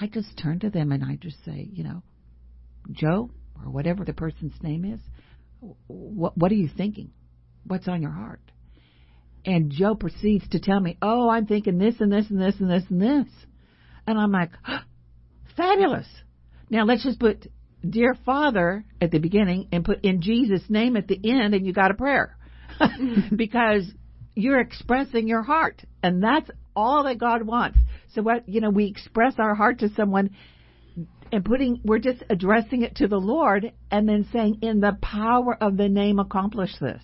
[0.00, 2.02] I just turn to them and I just say, you know,
[2.92, 5.00] Joe or whatever the person's name is,
[5.88, 7.10] what what are you thinking?
[7.64, 8.40] What's on your heart?
[9.44, 12.70] And Joe proceeds to tell me, "Oh, I'm thinking this and this and this and
[12.70, 13.28] this and this."
[14.06, 14.50] And I'm like,
[15.56, 16.08] "Fabulous."
[16.68, 17.46] Now let's just put
[17.88, 21.72] dear Father at the beginning and put in Jesus' name at the end and you
[21.72, 22.36] got a prayer.
[23.36, 23.90] because
[24.34, 27.78] you're expressing your heart, and that's all that God wants.
[28.14, 30.30] So what you know, we express our heart to someone
[31.32, 35.56] and putting we're just addressing it to the Lord and then saying in the power
[35.60, 37.02] of the name accomplish this.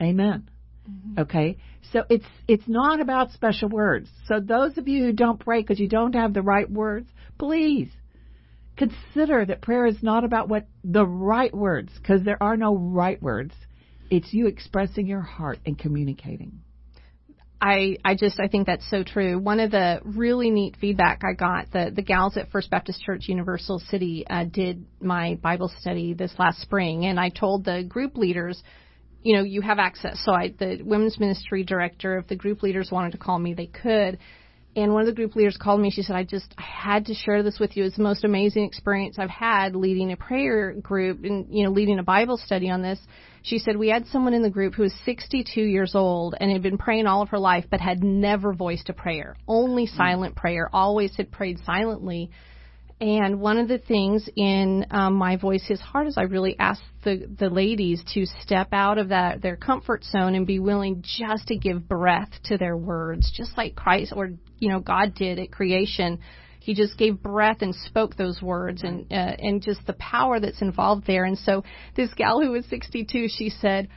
[0.00, 0.48] Amen.
[0.88, 1.20] Mm-hmm.
[1.20, 1.58] Okay?
[1.92, 4.08] So it's it's not about special words.
[4.26, 7.08] So those of you who don't pray because you don't have the right words,
[7.40, 7.88] please
[8.76, 13.20] consider that prayer is not about what the right words because there are no right
[13.22, 13.54] words.
[14.10, 16.60] It's you expressing your heart and communicating.
[17.60, 19.38] I I just I think that's so true.
[19.38, 23.24] One of the really neat feedback I got the the gals at First Baptist Church
[23.28, 28.16] Universal City uh, did my Bible study this last spring, and I told the group
[28.16, 28.62] leaders,
[29.22, 30.20] you know, you have access.
[30.24, 33.66] So I the women's ministry director, if the group leaders wanted to call me, they
[33.66, 34.18] could.
[34.76, 35.90] And one of the group leaders called me.
[35.90, 37.84] She said, "I just I had to share this with you.
[37.84, 41.98] It's the most amazing experience I've had leading a prayer group and you know leading
[41.98, 43.00] a Bible study on this."
[43.42, 46.62] She said, We had someone in the group who was 62 years old and had
[46.62, 49.96] been praying all of her life, but had never voiced a prayer, only mm.
[49.96, 52.30] silent prayer, always had prayed silently.
[53.00, 56.82] And one of the things in um, my voice, his heart, is I really asked
[57.02, 61.46] the the ladies to step out of that their comfort zone and be willing just
[61.48, 65.50] to give breath to their words, just like Christ or you know God did at
[65.50, 66.18] creation
[66.60, 70.60] he just gave breath and spoke those words and uh, and just the power that's
[70.60, 71.24] involved there.
[71.24, 71.64] And so
[71.96, 73.88] this gal who was 62, she said,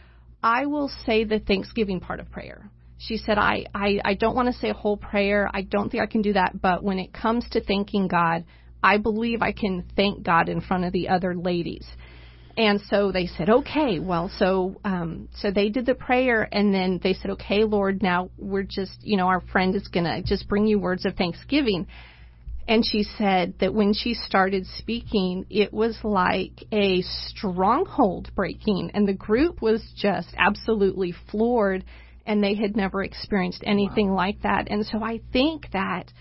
[0.42, 4.48] "I will say the Thanksgiving part of prayer." She said, I, I, I don't want
[4.48, 5.50] to say a whole prayer.
[5.54, 6.62] I don't think I can do that.
[6.62, 8.46] But when it comes to thanking God,
[8.84, 11.88] I believe I can thank God in front of the other ladies.
[12.56, 17.00] And so they said, okay, well, so um, so they did the prayer, and then
[17.02, 20.68] they said, okay, Lord, now we're just, you know, our friend is gonna just bring
[20.68, 21.88] you words of thanksgiving.
[22.68, 29.08] And she said that when she started speaking, it was like a stronghold breaking, and
[29.08, 31.84] the group was just absolutely floored,
[32.26, 34.18] and they had never experienced anything wow.
[34.18, 34.68] like that.
[34.70, 36.12] And so I think that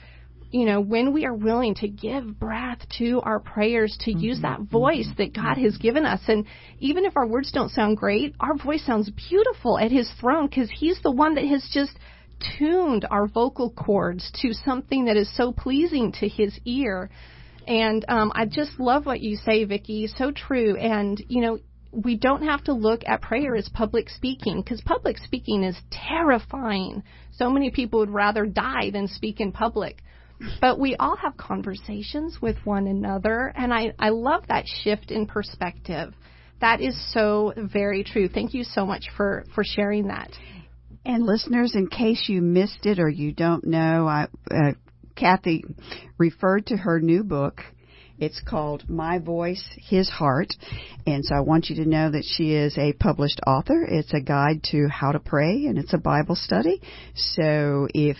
[0.52, 4.58] you know, when we are willing to give breath to our prayers, to use that
[4.58, 4.70] mm-hmm.
[4.70, 6.46] voice that God has given us, and
[6.78, 10.70] even if our words don't sound great, our voice sounds beautiful at His throne because
[10.70, 11.92] He's the one that has just
[12.58, 17.08] tuned our vocal cords to something that is so pleasing to His ear.
[17.66, 20.06] And um, I just love what you say, Vicky.
[20.06, 20.76] So true.
[20.76, 21.60] And you know,
[21.92, 27.04] we don't have to look at prayer as public speaking because public speaking is terrifying.
[27.32, 30.02] So many people would rather die than speak in public
[30.60, 35.26] but we all have conversations with one another, and I, I love that shift in
[35.26, 36.14] perspective.
[36.60, 38.28] That is so very true.
[38.28, 40.30] Thank you so much for, for sharing that.
[41.04, 44.72] And listeners, in case you missed it or you don't know, I, uh,
[45.16, 45.64] Kathy
[46.18, 47.60] referred to her new book.
[48.18, 50.54] It's called My Voice, His Heart.
[51.06, 53.84] And so I want you to know that she is a published author.
[53.84, 56.80] It's a guide to how to pray and it's a Bible study.
[57.16, 58.16] So if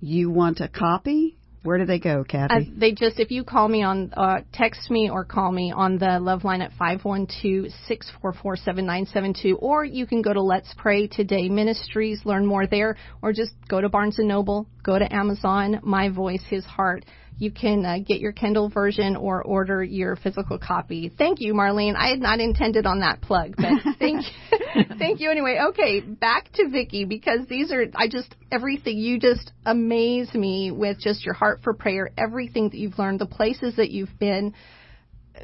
[0.00, 2.54] you want a copy, where do they go, Kathy?
[2.54, 5.98] Uh, they just, if you call me on, uh, text me or call me on
[5.98, 12.46] the love line at 512-644-7972, or you can go to Let's Pray Today Ministries, learn
[12.46, 16.64] more there, or just go to Barnes & Noble, go to Amazon, My Voice, His
[16.64, 17.04] Heart
[17.38, 21.10] you can uh, get your Kindle version or order your physical copy.
[21.16, 21.94] Thank you, Marlene.
[21.96, 24.84] I had not intended on that plug, but thank you.
[24.98, 25.58] thank you anyway.
[25.70, 30.98] Okay, back to Vicky because these are I just everything you just amaze me with
[30.98, 34.54] just your heart for prayer, everything that you've learned, the places that you've been.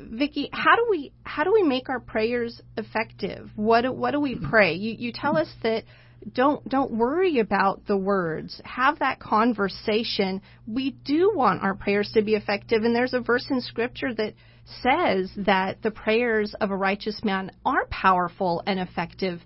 [0.01, 3.51] Vicky, how do we how do we make our prayers effective?
[3.55, 4.75] What what do we pray?
[4.75, 5.85] You you tell us that
[6.33, 8.61] don't don't worry about the words.
[8.65, 10.43] Have that conversation.
[10.67, 12.83] We do want our prayers to be effective.
[12.83, 14.35] And there's a verse in scripture that
[14.83, 19.41] says that the prayers of a righteous man are powerful and effective.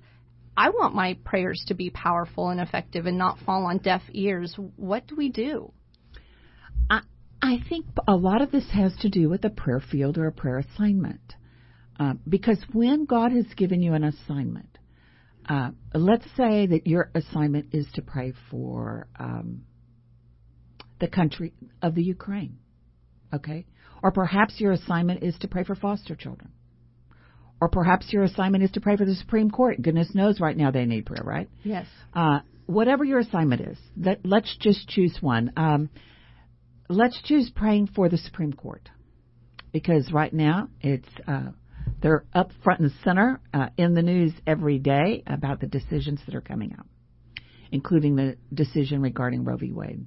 [0.56, 4.54] I want my prayers to be powerful and effective and not fall on deaf ears.
[4.76, 5.72] What do we do?
[6.88, 7.00] I
[7.42, 10.32] i think a lot of this has to do with a prayer field or a
[10.32, 11.34] prayer assignment.
[11.98, 14.77] Uh, because when god has given you an assignment
[15.48, 19.62] uh, let's say that your assignment is to pray for um,
[21.00, 22.58] the country of the Ukraine,
[23.32, 23.66] okay?
[24.02, 26.50] Or perhaps your assignment is to pray for foster children.
[27.61, 29.82] Or perhaps your assignment is to pray for the Supreme Court.
[29.82, 31.48] Goodness knows right now they need prayer, right?
[31.64, 31.87] Yes.
[32.14, 35.52] Uh, whatever your assignment is, that, let's just choose one.
[35.56, 35.90] Um,
[36.88, 38.88] let's choose praying for the Supreme Court.
[39.72, 41.50] Because right now it's uh,
[42.00, 46.34] they're up front and center uh, in the news every day about the decisions that
[46.34, 46.87] are coming out,
[47.72, 49.72] including the decision regarding Roe v.
[49.72, 50.06] Wade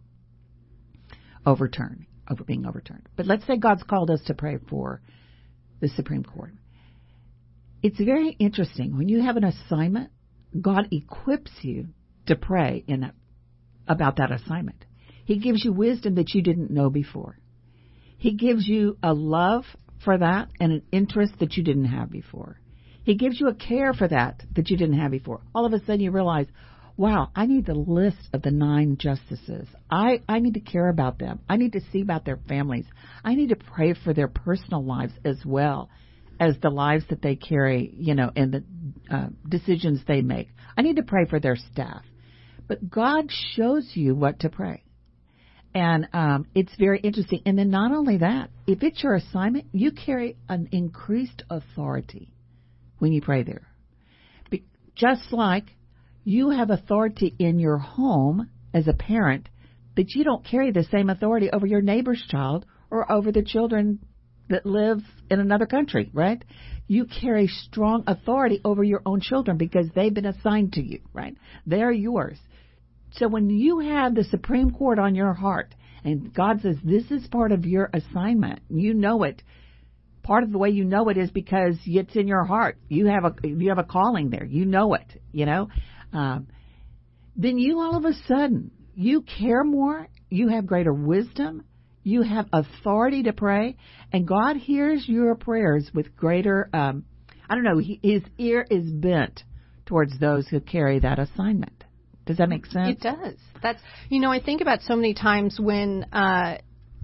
[1.45, 3.07] overturned, over being overturned.
[3.15, 5.01] But let's say God's called us to pray for
[5.79, 6.53] the Supreme Court.
[7.83, 10.11] It's very interesting when you have an assignment.
[10.59, 11.87] God equips you
[12.27, 13.11] to pray in
[13.87, 14.85] about that assignment.
[15.25, 17.39] He gives you wisdom that you didn't know before.
[18.17, 19.63] He gives you a love
[20.03, 22.59] for that and an interest that you didn't have before.
[23.03, 25.41] He gives you a care for that that you didn't have before.
[25.55, 26.47] All of a sudden you realize,
[26.97, 29.67] wow, I need the list of the nine justices.
[29.89, 31.39] I, I need to care about them.
[31.49, 32.85] I need to see about their families.
[33.23, 35.89] I need to pray for their personal lives as well
[36.39, 38.63] as the lives that they carry, you know, and the
[39.15, 40.49] uh, decisions they make.
[40.77, 42.03] I need to pray for their staff.
[42.67, 44.83] But God shows you what to pray.
[45.73, 47.41] And um, it's very interesting.
[47.45, 52.33] And then not only that, if it's your assignment, you carry an increased authority
[52.99, 53.67] when you pray there.
[54.49, 55.65] Be- just like
[56.23, 59.47] you have authority in your home as a parent,
[59.95, 63.99] but you don't carry the same authority over your neighbor's child or over the children
[64.49, 66.43] that live in another country, right?
[66.87, 71.37] You carry strong authority over your own children because they've been assigned to you, right?
[71.65, 72.37] They're yours.
[73.11, 77.27] So when you have the Supreme Court on your heart and God says this is
[77.27, 79.43] part of your assignment, you know it.
[80.23, 82.77] Part of the way you know it is because it's in your heart.
[82.87, 84.45] You have a you have a calling there.
[84.45, 85.21] You know it.
[85.31, 85.69] You know.
[86.13, 86.47] Um,
[87.35, 90.07] then you all of a sudden you care more.
[90.29, 91.63] You have greater wisdom.
[92.03, 93.77] You have authority to pray,
[94.11, 96.69] and God hears your prayers with greater.
[96.73, 97.05] Um,
[97.49, 97.77] I don't know.
[97.77, 99.43] He, his ear is bent
[99.85, 101.83] towards those who carry that assignment.
[102.25, 102.97] Does that make sense?
[102.97, 103.35] It does.
[103.61, 106.57] That's you know I think about so many times when uh,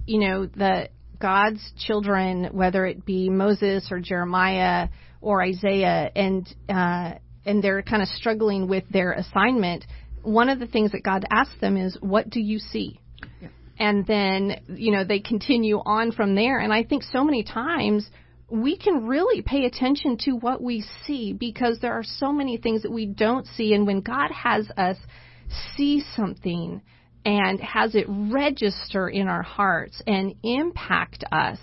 [0.06, 0.88] you know the
[1.20, 4.88] God's children, whether it be Moses or Jeremiah
[5.20, 7.14] or Isaiah, and uh,
[7.44, 9.84] and they're kind of struggling with their assignment.
[10.22, 13.00] One of the things that God asks them is, "What do you see?"
[13.40, 13.48] Yeah.
[13.78, 16.60] And then you know they continue on from there.
[16.60, 18.08] And I think so many times
[18.50, 22.82] we can really pay attention to what we see because there are so many things
[22.82, 23.74] that we don't see.
[23.74, 24.96] And when God has us
[25.76, 26.80] see something
[27.24, 31.58] and has it register in our hearts and impact us,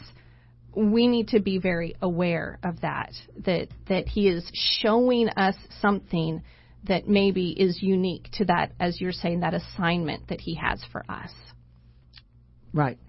[0.76, 3.14] we need to be very aware of that,
[3.46, 6.44] that, that He is showing us something
[6.84, 11.04] that maybe is unique to that, as you're saying, that assignment that He has for
[11.10, 11.32] us.
[12.74, 13.00] Right.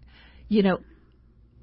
[0.49, 0.79] You know,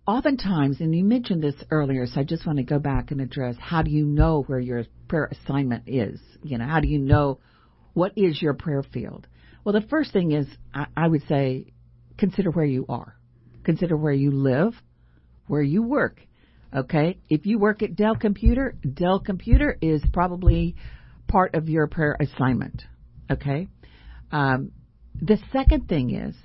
[0.08, 3.56] oftentimes, and you mentioned this earlier, so I just want to go back and address
[3.60, 6.20] how do you know where your prayer assignment is?
[6.42, 7.40] You know, how do you know
[7.94, 9.28] what is your prayer field?
[9.64, 11.74] Well, the first thing is, I, I would say,
[12.18, 13.16] consider where you are.
[13.64, 14.74] Consider where you live,
[15.48, 16.20] where you work.
[16.76, 17.20] Okay?
[17.30, 20.76] If you work at Dell Computer, Dell Computer is probably
[21.28, 22.84] part of your prayer assignment.
[23.32, 23.68] Okay?
[24.32, 24.72] Um,
[25.22, 26.36] the second thing is,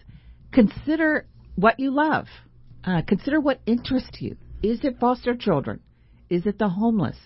[0.53, 2.27] consider what you love.
[2.85, 4.37] Uh, consider what interests you.
[4.63, 5.81] Is it foster children?
[6.31, 7.17] Is it the homeless?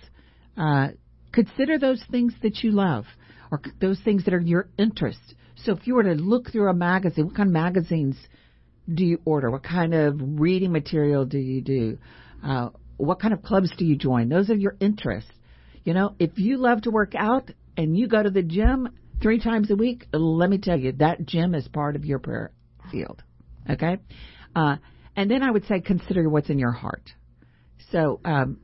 [0.57, 0.89] Uh,
[1.33, 3.05] consider those things that you love
[3.51, 5.35] or those things that are your interest.
[5.57, 8.17] So if you were to look through a magazine, what kind of magazines
[8.93, 9.51] do you order?
[9.51, 11.99] What kind of reading material do you do?
[12.43, 14.29] Uh, what kind of clubs do you join?
[14.29, 15.31] Those are your interests.
[15.85, 18.89] You know, if you love to work out and you go to the gym
[19.21, 22.53] three times a week, let me tell you, that gym is part of your prayer
[22.91, 23.23] field.
[23.69, 23.99] Okay?
[24.55, 24.77] Uh,
[25.17, 27.13] and then I would say consider what's in your heart.
[27.91, 28.59] So um,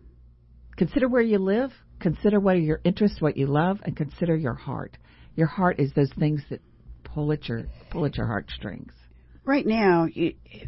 [0.77, 1.71] consider where you live,
[2.01, 4.97] consider what are your interests, what you love, and consider your heart.
[5.37, 6.61] Your heart is those things that
[7.05, 8.93] pull at your pull at your heartstrings.
[9.45, 10.07] Right now,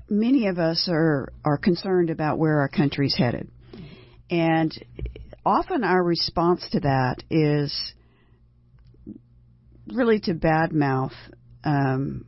[0.09, 3.51] many of us are are concerned about where our country's headed,
[4.31, 4.72] and
[5.45, 7.95] often our response to that is
[9.89, 11.12] really to badmouth
[11.64, 12.24] um,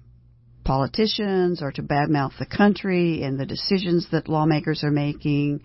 [0.64, 5.62] politicians or to badmouth the country and the decisions that lawmakers are making.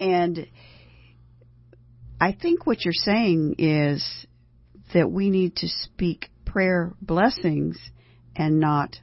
[0.00, 0.46] And
[2.20, 4.26] I think what you're saying is
[4.94, 7.78] that we need to speak prayer blessings
[8.34, 8.96] and not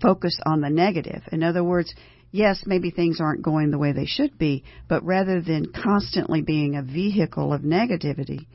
[0.00, 1.22] focus on the negative.
[1.32, 1.92] In other words,
[2.30, 6.76] yes, maybe things aren't going the way they should be, but rather than constantly being
[6.76, 8.46] a vehicle of negativity,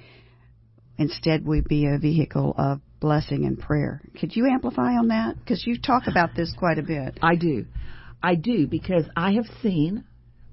[0.98, 4.02] instead we be a vehicle of blessing and prayer.
[4.18, 5.38] Could you amplify on that?
[5.38, 7.20] Because you talk about this quite a bit.
[7.22, 7.66] I do.
[8.24, 10.06] I do because I have seen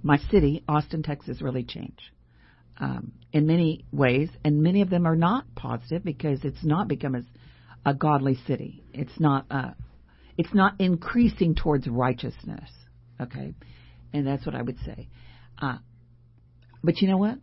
[0.03, 2.01] my city, Austin, Texas, really change
[2.81, 7.15] um, in many ways, and many of them are not positive because it's not become
[7.15, 7.23] as
[7.87, 8.83] a godly city.
[8.93, 9.47] It's not.
[9.49, 9.71] Uh,
[10.37, 12.69] it's not increasing towards righteousness.
[13.21, 13.55] Okay,
[14.13, 15.09] and that's what I would say.
[15.63, 15.79] Uh,
[16.83, 17.39] but you know what?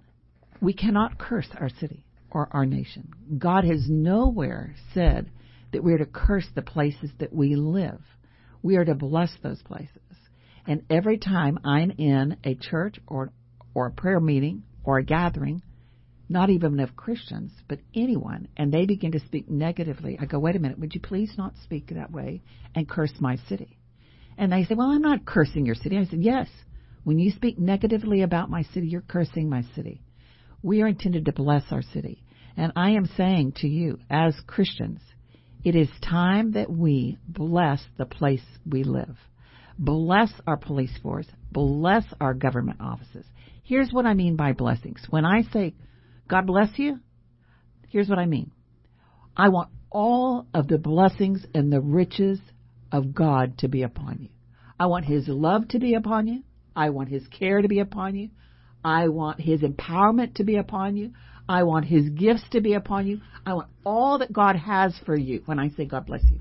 [0.59, 3.09] We cannot curse our city or our nation.
[3.37, 5.31] God has nowhere said
[5.71, 8.01] that we are to curse the places that we live.
[8.61, 9.91] We are to bless those places.
[10.65, 13.31] And every time I'm in a church or
[13.73, 15.61] or a prayer meeting or a gathering,
[16.29, 20.55] not even of Christians, but anyone, and they begin to speak negatively, I go, wait
[20.55, 22.41] a minute, would you please not speak that way
[22.75, 23.77] and curse my city?
[24.37, 25.97] And they say, well, I'm not cursing your city.
[25.97, 26.47] I said, yes.
[27.03, 30.01] When you speak negatively about my city, you're cursing my city.
[30.61, 32.23] We are intended to bless our city.
[32.55, 35.01] And I am saying to you, as Christians,
[35.63, 39.17] it is time that we bless the place we live.
[39.77, 41.27] Bless our police force.
[41.51, 43.25] Bless our government offices.
[43.63, 45.05] Here's what I mean by blessings.
[45.09, 45.75] When I say,
[46.27, 46.99] God bless you,
[47.89, 48.51] here's what I mean.
[49.35, 52.39] I want all of the blessings and the riches
[52.91, 54.29] of God to be upon you.
[54.79, 56.43] I want His love to be upon you.
[56.75, 58.29] I want His care to be upon you.
[58.87, 61.11] I want His empowerment to be upon you.
[61.49, 63.19] I want His gifts to be upon you.
[63.45, 66.39] I want all that God has for you when I say God bless you.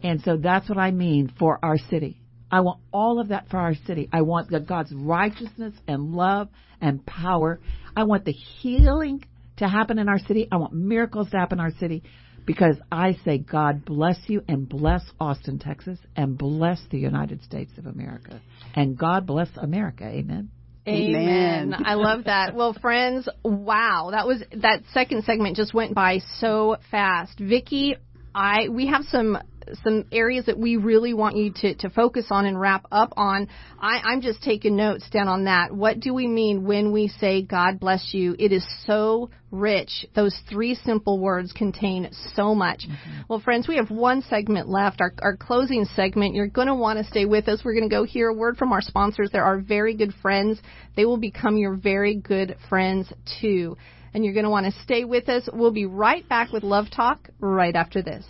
[0.00, 2.20] And so that's what I mean for our city.
[2.52, 4.08] I want all of that for our city.
[4.12, 7.58] I want God's righteousness and love and power.
[7.96, 9.24] I want the healing
[9.56, 10.46] to happen in our city.
[10.52, 12.04] I want miracles to happen in our city
[12.46, 17.72] because I say, God bless you and bless Austin, Texas, and bless the United States
[17.76, 18.40] of America.
[18.76, 20.04] And God bless America.
[20.04, 20.50] Amen.
[20.86, 21.72] Amen.
[21.74, 21.82] Amen.
[21.84, 22.54] I love that.
[22.54, 27.38] Well, friends, wow, that was that second segment just went by so fast.
[27.38, 27.96] Vicky,
[28.34, 29.38] I we have some
[29.82, 33.48] some areas that we really want you to, to focus on and wrap up on.
[33.80, 35.74] I, I'm just taking notes down on that.
[35.74, 38.36] What do we mean when we say God bless you?
[38.38, 40.06] It is so rich.
[40.14, 42.86] Those three simple words contain so much.
[42.88, 43.20] Mm-hmm.
[43.28, 46.34] Well, friends, we have one segment left, our, our closing segment.
[46.34, 47.62] You're going to want to stay with us.
[47.64, 49.30] We're going to go hear a word from our sponsors.
[49.32, 50.60] They're our very good friends.
[50.96, 53.76] They will become your very good friends too.
[54.12, 55.48] And you're going to want to stay with us.
[55.52, 58.24] We'll be right back with Love Talk right after this.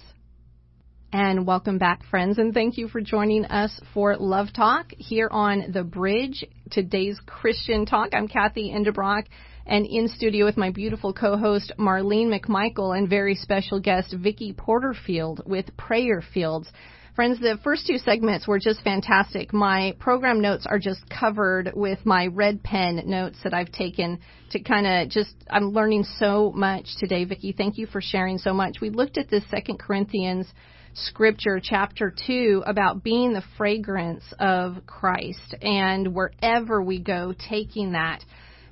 [1.14, 5.70] And welcome back, friends, and thank you for joining us for Love Talk here on
[5.72, 8.08] The Bridge, today's Christian Talk.
[8.12, 9.26] I'm Kathy Endebrock
[9.64, 15.42] and in studio with my beautiful co-host Marlene McMichael and very special guest Vicky Porterfield
[15.46, 16.68] with Prayer Fields.
[17.14, 19.52] Friends, the first two segments were just fantastic.
[19.52, 24.18] My program notes are just covered with my red pen notes that I've taken
[24.50, 27.24] to kind of just, I'm learning so much today.
[27.24, 28.80] Vicky, thank you for sharing so much.
[28.80, 30.52] We looked at this Second Corinthians
[30.94, 38.24] scripture, chapter 2, about being the fragrance of Christ and wherever we go, taking that.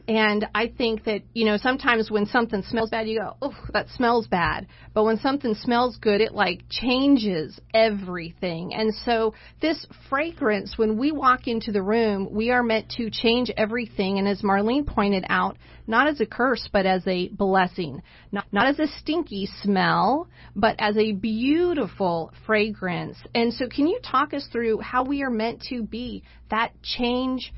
[0.08, 3.88] And I think that, you know, sometimes when something smells bad, you go, oh, that
[3.90, 4.66] smells bad.
[4.94, 8.74] But when something smells good, it like changes everything.
[8.74, 13.50] And so this fragrance, when we walk into the room, we are meant to change
[13.56, 14.18] everything.
[14.18, 18.02] And as Marlene pointed out, not as a curse, but as a blessing.
[18.32, 23.18] Not, not as a stinky smell, but as a beautiful fragrance.
[23.34, 27.52] And so can you talk us through how we are meant to be that change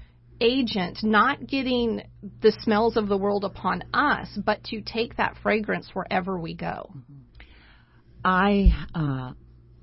[0.45, 2.03] agent, not getting
[2.43, 6.93] the smells of the world upon us, but to take that fragrance wherever we go.
[8.25, 9.33] I uh,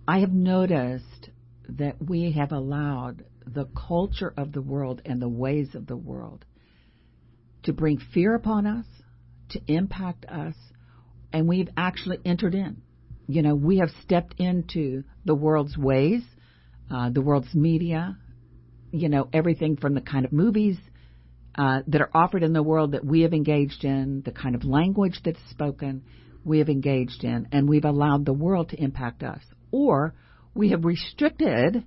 [0.08, 1.30] I have noticed
[1.70, 6.46] that we have allowed the culture of the world and the ways of the world
[7.64, 8.86] to bring fear upon us,
[9.50, 10.56] to impact us,
[11.32, 12.82] and we've actually entered in.
[13.28, 16.24] You know, we have stepped into the world's ways,
[16.90, 18.18] uh, the world's media,
[18.92, 20.78] you know, everything from the kind of movies
[21.56, 24.64] uh, that are offered in the world that we have engaged in, the kind of
[24.64, 26.04] language that's spoken
[26.44, 29.42] we have engaged in, and we've allowed the world to impact us.
[29.72, 30.14] Or
[30.54, 31.84] we have restricted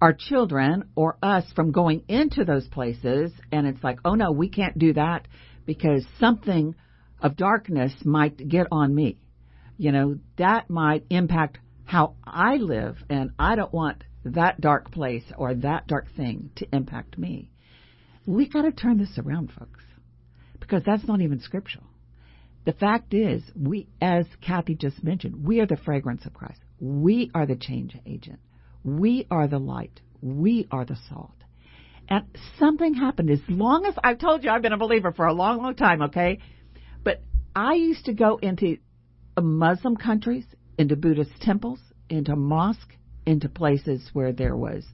[0.00, 4.48] our children or us from going into those places, and it's like, oh no, we
[4.48, 5.26] can't do that
[5.66, 6.74] because something
[7.20, 9.20] of darkness might get on me.
[9.76, 15.24] You know, that might impact how I live, and I don't want that dark place
[15.36, 17.50] or that dark thing to impact me.
[18.26, 19.84] We got to turn this around, folks,
[20.58, 21.86] because that's not even scriptural.
[22.64, 26.60] The fact is, we, as Kathy just mentioned, we are the fragrance of Christ.
[26.78, 28.38] We are the change agent.
[28.84, 30.00] We are the light.
[30.20, 31.34] We are the salt.
[32.08, 32.26] And
[32.58, 33.30] something happened.
[33.30, 36.02] As long as I've told you I've been a believer for a long, long time,
[36.02, 36.40] okay?
[37.02, 37.22] But
[37.56, 38.76] I used to go into
[39.40, 40.44] Muslim countries,
[40.76, 42.96] into Buddhist temples, into mosques,
[43.26, 44.84] into places where there was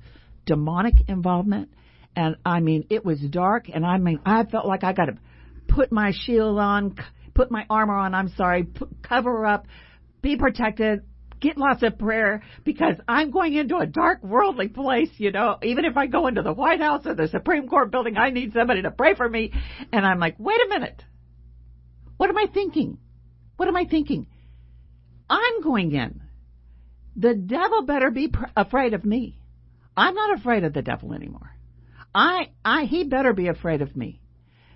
[0.45, 1.71] demonic involvement.
[2.15, 5.19] And I mean, it was dark, and I mean, I felt like I got to
[5.69, 6.97] put my shield on,
[7.35, 8.15] put my armor on.
[8.15, 9.67] I'm sorry, put, cover up,
[10.23, 11.03] be protected,
[11.41, 15.59] get lots of prayer because I'm going into a dark worldly place, you know.
[15.63, 18.53] Even if I go into the White House or the Supreme Court building, I need
[18.55, 19.53] somebody to pray for me.
[19.93, 21.03] And I'm like, wait a minute.
[22.17, 22.99] What am I thinking?
[23.57, 24.27] What am I thinking?
[25.29, 26.23] I'm going in
[27.17, 29.39] the devil better be pr- afraid of me.
[29.97, 31.51] I'm not afraid of the devil anymore.
[32.15, 34.21] I, I, he better be afraid of me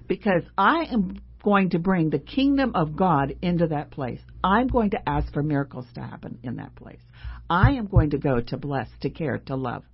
[0.09, 4.21] because I am going to bring the kingdom of God into that place.
[4.43, 7.01] I'm going to ask for miracles to happen in that place.
[7.49, 9.85] I am going to go to bless, to care, to love,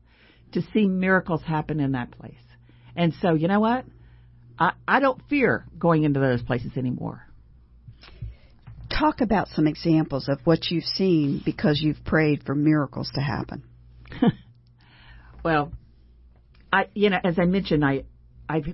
[0.52, 2.34] to see miracles happen in that place.
[2.94, 3.84] And so, you know what?
[4.58, 7.25] I, I don't fear going into those places anymore
[8.90, 13.64] talk about some examples of what you've seen because you've prayed for miracles to happen.
[15.44, 15.72] well,
[16.72, 18.04] I, you know, as I mentioned, I,
[18.48, 18.66] I've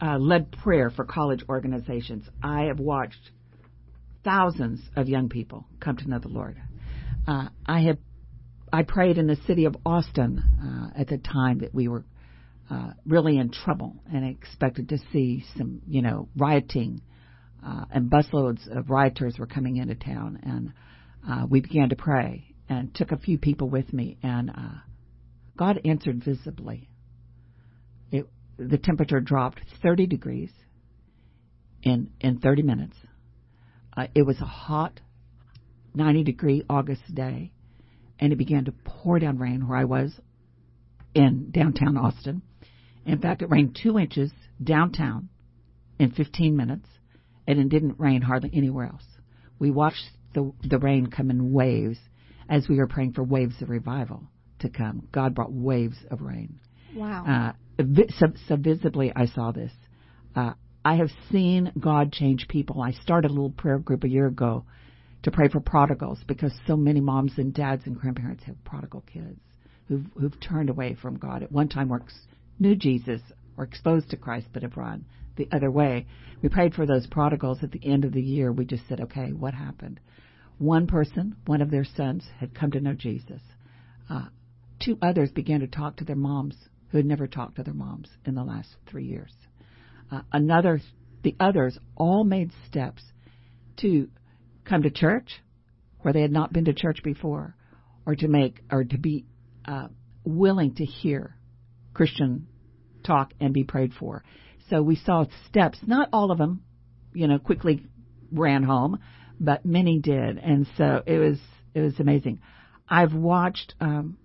[0.00, 2.24] uh, led prayer for college organizations.
[2.42, 3.30] I have watched
[4.24, 6.60] thousands of young people come to know the Lord.
[7.26, 7.98] Uh, I have,
[8.72, 12.04] I prayed in the city of Austin uh, at the time that we were
[12.70, 17.02] uh, really in trouble and expected to see some, you know, rioting
[17.64, 20.72] uh, and busloads of rioters were coming into town, and
[21.28, 24.78] uh, we began to pray and took a few people with me, and uh,
[25.56, 26.88] God answered visibly.
[28.10, 30.50] It, the temperature dropped 30 degrees
[31.82, 32.96] in in 30 minutes.
[33.96, 35.00] Uh, it was a hot
[35.94, 37.52] 90 degree August day,
[38.18, 40.12] and it began to pour down rain where I was
[41.14, 42.42] in downtown Austin.
[43.04, 44.30] In fact, it rained two inches
[44.62, 45.28] downtown
[45.98, 46.86] in 15 minutes
[47.50, 49.04] and it didn't rain hardly anywhere else.
[49.58, 51.98] We watched the the rain come in waves,
[52.48, 54.22] as we were praying for waves of revival
[54.60, 55.08] to come.
[55.12, 56.60] God brought waves of rain.
[56.94, 57.54] Wow.
[57.78, 57.84] Uh,
[58.18, 59.72] so, so visibly, I saw this.
[60.34, 60.52] Uh,
[60.84, 62.80] I have seen God change people.
[62.80, 64.64] I started a little prayer group a year ago
[65.22, 69.40] to pray for prodigals because so many moms and dads and grandparents have prodigal kids
[69.88, 71.42] who've, who've turned away from God.
[71.42, 72.00] At one time, were
[72.58, 73.20] knew Jesus
[73.56, 75.04] or exposed to Christ, but run
[75.36, 76.06] the other way.
[76.42, 78.52] We prayed for those prodigals at the end of the year.
[78.52, 80.00] We just said, okay, what happened?
[80.58, 83.40] One person, one of their sons, had come to know Jesus.
[84.08, 84.26] Uh,
[84.78, 86.56] two others began to talk to their moms
[86.88, 89.32] who had never talked to their moms in the last three years.
[90.10, 90.80] Uh, another,
[91.22, 93.02] the others all made steps
[93.78, 94.08] to
[94.64, 95.40] come to church
[96.00, 97.54] where they had not been to church before,
[98.06, 99.24] or to make or to be
[99.66, 99.88] uh,
[100.24, 101.36] willing to hear
[101.92, 102.46] Christian
[103.02, 104.22] talk and be prayed for.
[104.68, 105.78] So we saw steps.
[105.86, 106.62] Not all of them,
[107.12, 107.86] you know, quickly
[108.32, 109.00] ran home,
[109.40, 111.38] but many did, and so it was
[111.74, 112.40] it was amazing.
[112.88, 114.16] I've watched, um,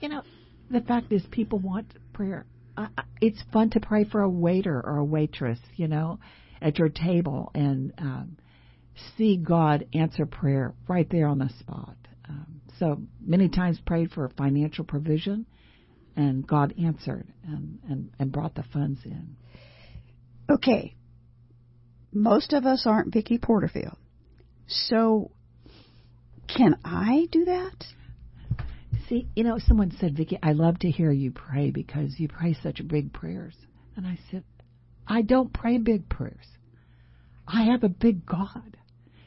[0.00, 0.22] you know,
[0.70, 2.46] the fact is people want prayer.
[2.76, 2.88] Uh,
[3.20, 6.18] it's fun to pray for a waiter or a waitress, you know,
[6.60, 8.36] at your table and um,
[9.16, 11.96] see God answer prayer right there on the spot.
[12.28, 15.46] Um, so many times prayed for financial provision,
[16.16, 19.36] and God answered and, and, and brought the funds in.
[20.50, 20.94] Okay.
[22.12, 23.96] Most of us aren't Vicky Porterfield.
[24.66, 25.30] So
[26.48, 27.84] can I do that?
[29.08, 32.56] See, you know, someone said, Vicky, I love to hear you pray because you pray
[32.60, 33.54] such big prayers.
[33.96, 34.42] And I said,
[35.06, 36.46] I don't pray big prayers.
[37.46, 38.76] I have a big God.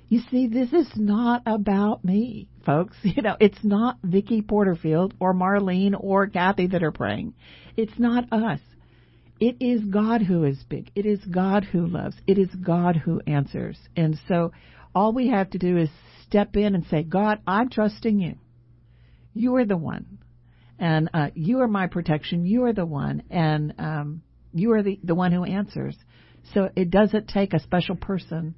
[0.10, 2.98] You see, this is not about me, folks.
[3.04, 7.36] You know, it's not Vicky Porterfield or Marlene or Kathy that are praying.
[7.78, 8.60] It's not us.
[9.40, 10.92] It is God who is big.
[10.96, 12.16] It is God who loves.
[12.28, 13.78] It is God who answers.
[13.96, 14.52] And so
[14.96, 15.90] all we have to do is
[16.24, 18.36] step in and say, God, I'm trusting you.
[19.34, 20.18] You are the one.
[20.80, 22.46] And uh, you are my protection.
[22.46, 23.24] You are the one.
[23.30, 25.96] And um, you are the, the one who answers.
[26.54, 28.56] So it doesn't take a special person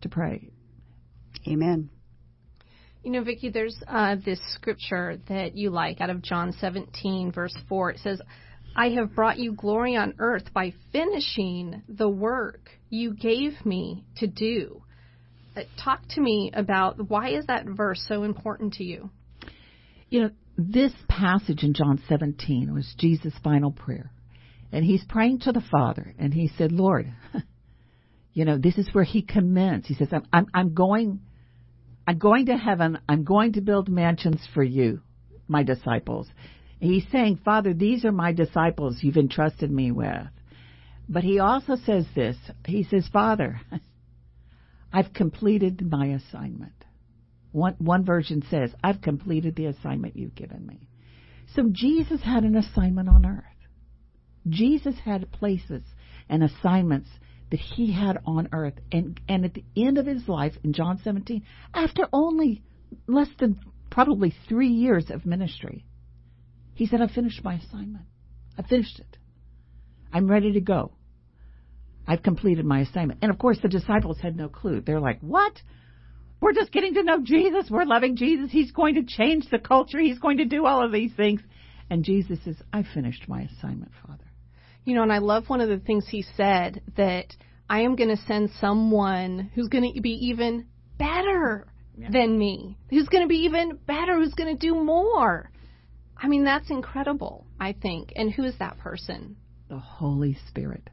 [0.00, 0.50] to pray.
[1.46, 1.90] Amen.
[3.02, 7.56] You know, Vicky, there's uh, this scripture that you like out of John 17, verse
[7.68, 7.92] 4.
[7.92, 8.20] It says,
[8.76, 14.26] I have brought you glory on earth by finishing the work you gave me to
[14.26, 14.82] do.
[15.56, 19.10] Uh, talk to me about why is that verse so important to you?
[20.10, 24.10] You know, this passage in John 17 was Jesus' final prayer.
[24.70, 27.12] And he's praying to the Father, and he said, Lord,
[28.38, 29.88] you know, this is where he commends.
[29.88, 31.22] He says, I'm, I'm, I'm going,
[32.06, 33.00] I'm going to heaven.
[33.08, 35.02] I'm going to build mansions for you,
[35.48, 36.28] my disciples.
[36.80, 40.28] And he's saying, Father, these are my disciples you've entrusted me with.
[41.08, 42.36] But he also says this.
[42.64, 43.60] He says, Father,
[44.92, 46.84] I've completed my assignment.
[47.50, 50.86] One, one version says, I've completed the assignment you've given me.
[51.56, 53.44] So Jesus had an assignment on earth.
[54.48, 55.82] Jesus had places
[56.28, 57.08] and assignments
[57.50, 58.74] that he had on earth.
[58.92, 61.42] And, and at the end of his life in John 17,
[61.74, 62.62] after only
[63.06, 65.84] less than probably three years of ministry,
[66.74, 68.04] he said, I've finished my assignment.
[68.56, 69.18] I finished it.
[70.12, 70.92] I'm ready to go.
[72.06, 73.20] I've completed my assignment.
[73.22, 74.80] And of course, the disciples had no clue.
[74.80, 75.60] They're like, What?
[76.40, 77.68] We're just getting to know Jesus.
[77.68, 78.50] We're loving Jesus.
[78.52, 79.98] He's going to change the culture.
[79.98, 81.40] He's going to do all of these things.
[81.90, 84.27] And Jesus says, I finished my assignment, Father.
[84.88, 87.26] You know, and I love one of the things he said that
[87.68, 90.64] I am going to send someone who's going to be even
[90.98, 92.08] better yeah.
[92.10, 95.50] than me, who's going to be even better, who's going to do more.
[96.16, 98.14] I mean, that's incredible, I think.
[98.16, 99.36] And who is that person?
[99.68, 100.88] The Holy Spirit.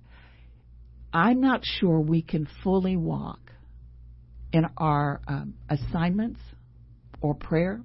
[1.14, 3.40] I'm not sure we can fully walk
[4.52, 6.42] in our um, assignments
[7.22, 7.82] or prayer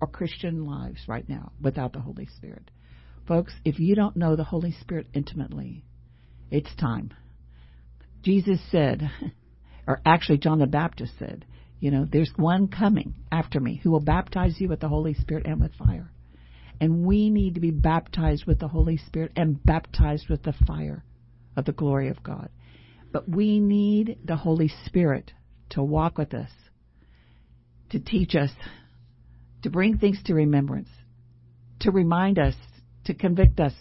[0.00, 2.68] or Christian lives right now without the Holy Spirit.
[3.30, 5.84] Folks, if you don't know the Holy Spirit intimately,
[6.50, 7.12] it's time.
[8.24, 9.08] Jesus said,
[9.86, 11.44] or actually John the Baptist said,
[11.78, 15.46] you know, there's one coming after me who will baptize you with the Holy Spirit
[15.46, 16.10] and with fire.
[16.80, 21.04] And we need to be baptized with the Holy Spirit and baptized with the fire
[21.56, 22.48] of the glory of God.
[23.12, 25.30] But we need the Holy Spirit
[25.68, 26.50] to walk with us,
[27.90, 28.50] to teach us,
[29.62, 30.88] to bring things to remembrance,
[31.78, 32.56] to remind us
[33.10, 33.74] to convict us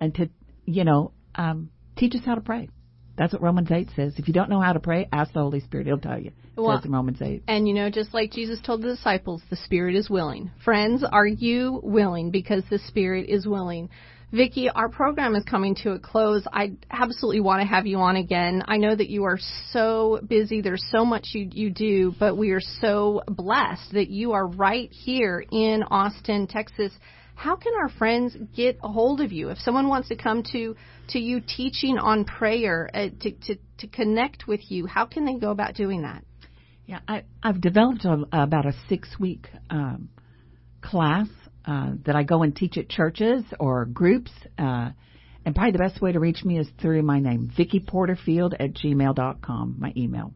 [0.00, 0.30] and to,
[0.64, 2.68] you know, um, teach us how to pray.
[3.16, 4.14] That's what Romans 8 says.
[4.16, 5.86] If you don't know how to pray, ask the Holy Spirit.
[5.86, 6.32] He'll tell you.
[6.56, 7.44] It well, says in Romans 8.
[7.46, 10.50] And, you know, just like Jesus told the disciples, the Spirit is willing.
[10.64, 12.32] Friends, are you willing?
[12.32, 13.88] Because the Spirit is willing.
[14.32, 16.44] Vicky, our program is coming to a close.
[16.52, 18.64] I absolutely want to have you on again.
[18.66, 19.38] I know that you are
[19.70, 20.60] so busy.
[20.60, 24.90] There's so much you, you do, but we are so blessed that you are right
[24.90, 26.90] here in Austin, Texas.
[27.34, 30.76] How can our friends get a hold of you if someone wants to come to
[31.08, 34.86] to you teaching on prayer uh, to, to to connect with you?
[34.86, 36.24] How can they go about doing that?
[36.86, 40.10] Yeah, I, I've developed a, about a six week um,
[40.82, 41.28] class
[41.66, 44.30] uh, that I go and teach at churches or groups.
[44.58, 44.90] Uh,
[45.46, 48.74] and probably the best way to reach me is through my name, Vicky Porterfield at
[48.74, 50.32] gmail.com, my email.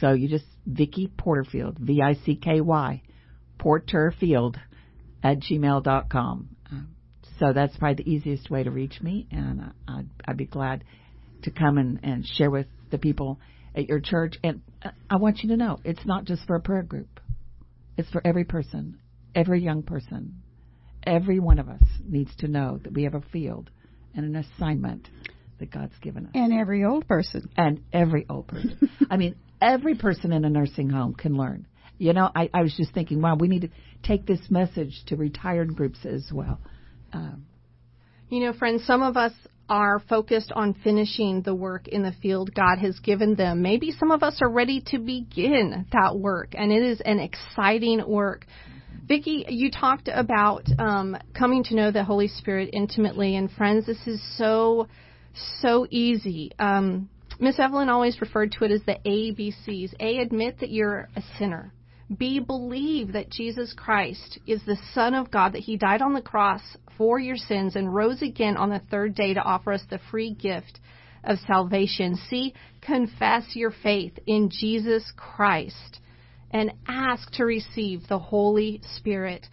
[0.00, 3.02] So you just, Vicky Porterfield, V-I-C-K-Y,
[3.58, 4.58] Porterfield
[5.24, 6.48] at gmail.com.
[6.70, 6.76] Uh,
[7.40, 10.84] so that's probably the easiest way to reach me, and I'd, I'd be glad
[11.42, 13.40] to come and, and share with the people
[13.74, 14.34] at your church.
[14.44, 14.60] And
[15.10, 17.20] I want you to know, it's not just for a prayer group.
[17.96, 18.98] It's for every person,
[19.34, 20.42] every young person,
[21.04, 23.70] every one of us needs to know that we have a field
[24.14, 25.08] and an assignment
[25.58, 26.32] that God's given us.
[26.34, 27.48] And every old person.
[27.56, 28.90] And every old person.
[29.10, 31.66] I mean, every person in a nursing home can learn.
[31.98, 33.70] You know, I, I was just thinking, wow, we need to
[34.02, 36.60] take this message to retired groups as well.
[37.12, 37.46] Um,
[38.28, 39.32] you know, friends, some of us
[39.68, 43.62] are focused on finishing the work in the field God has given them.
[43.62, 48.06] Maybe some of us are ready to begin that work, and it is an exciting
[48.06, 48.44] work.
[49.06, 54.06] Vicky, you talked about um, coming to know the Holy Spirit intimately, and friends, this
[54.06, 54.88] is so
[55.60, 56.52] so easy.
[56.58, 57.08] Um,
[57.40, 59.94] Miss Evelyn always referred to it as the ABCs.
[59.98, 61.72] A, admit that you're a sinner.
[62.18, 66.20] B, believe that Jesus Christ is the Son of God, that He died on the
[66.20, 66.62] cross
[66.98, 70.34] for your sins and rose again on the third day to offer us the free
[70.34, 70.80] gift
[71.24, 72.16] of salvation.
[72.28, 76.00] C, confess your faith in Jesus Christ
[76.50, 79.46] and ask to receive the Holy Spirit.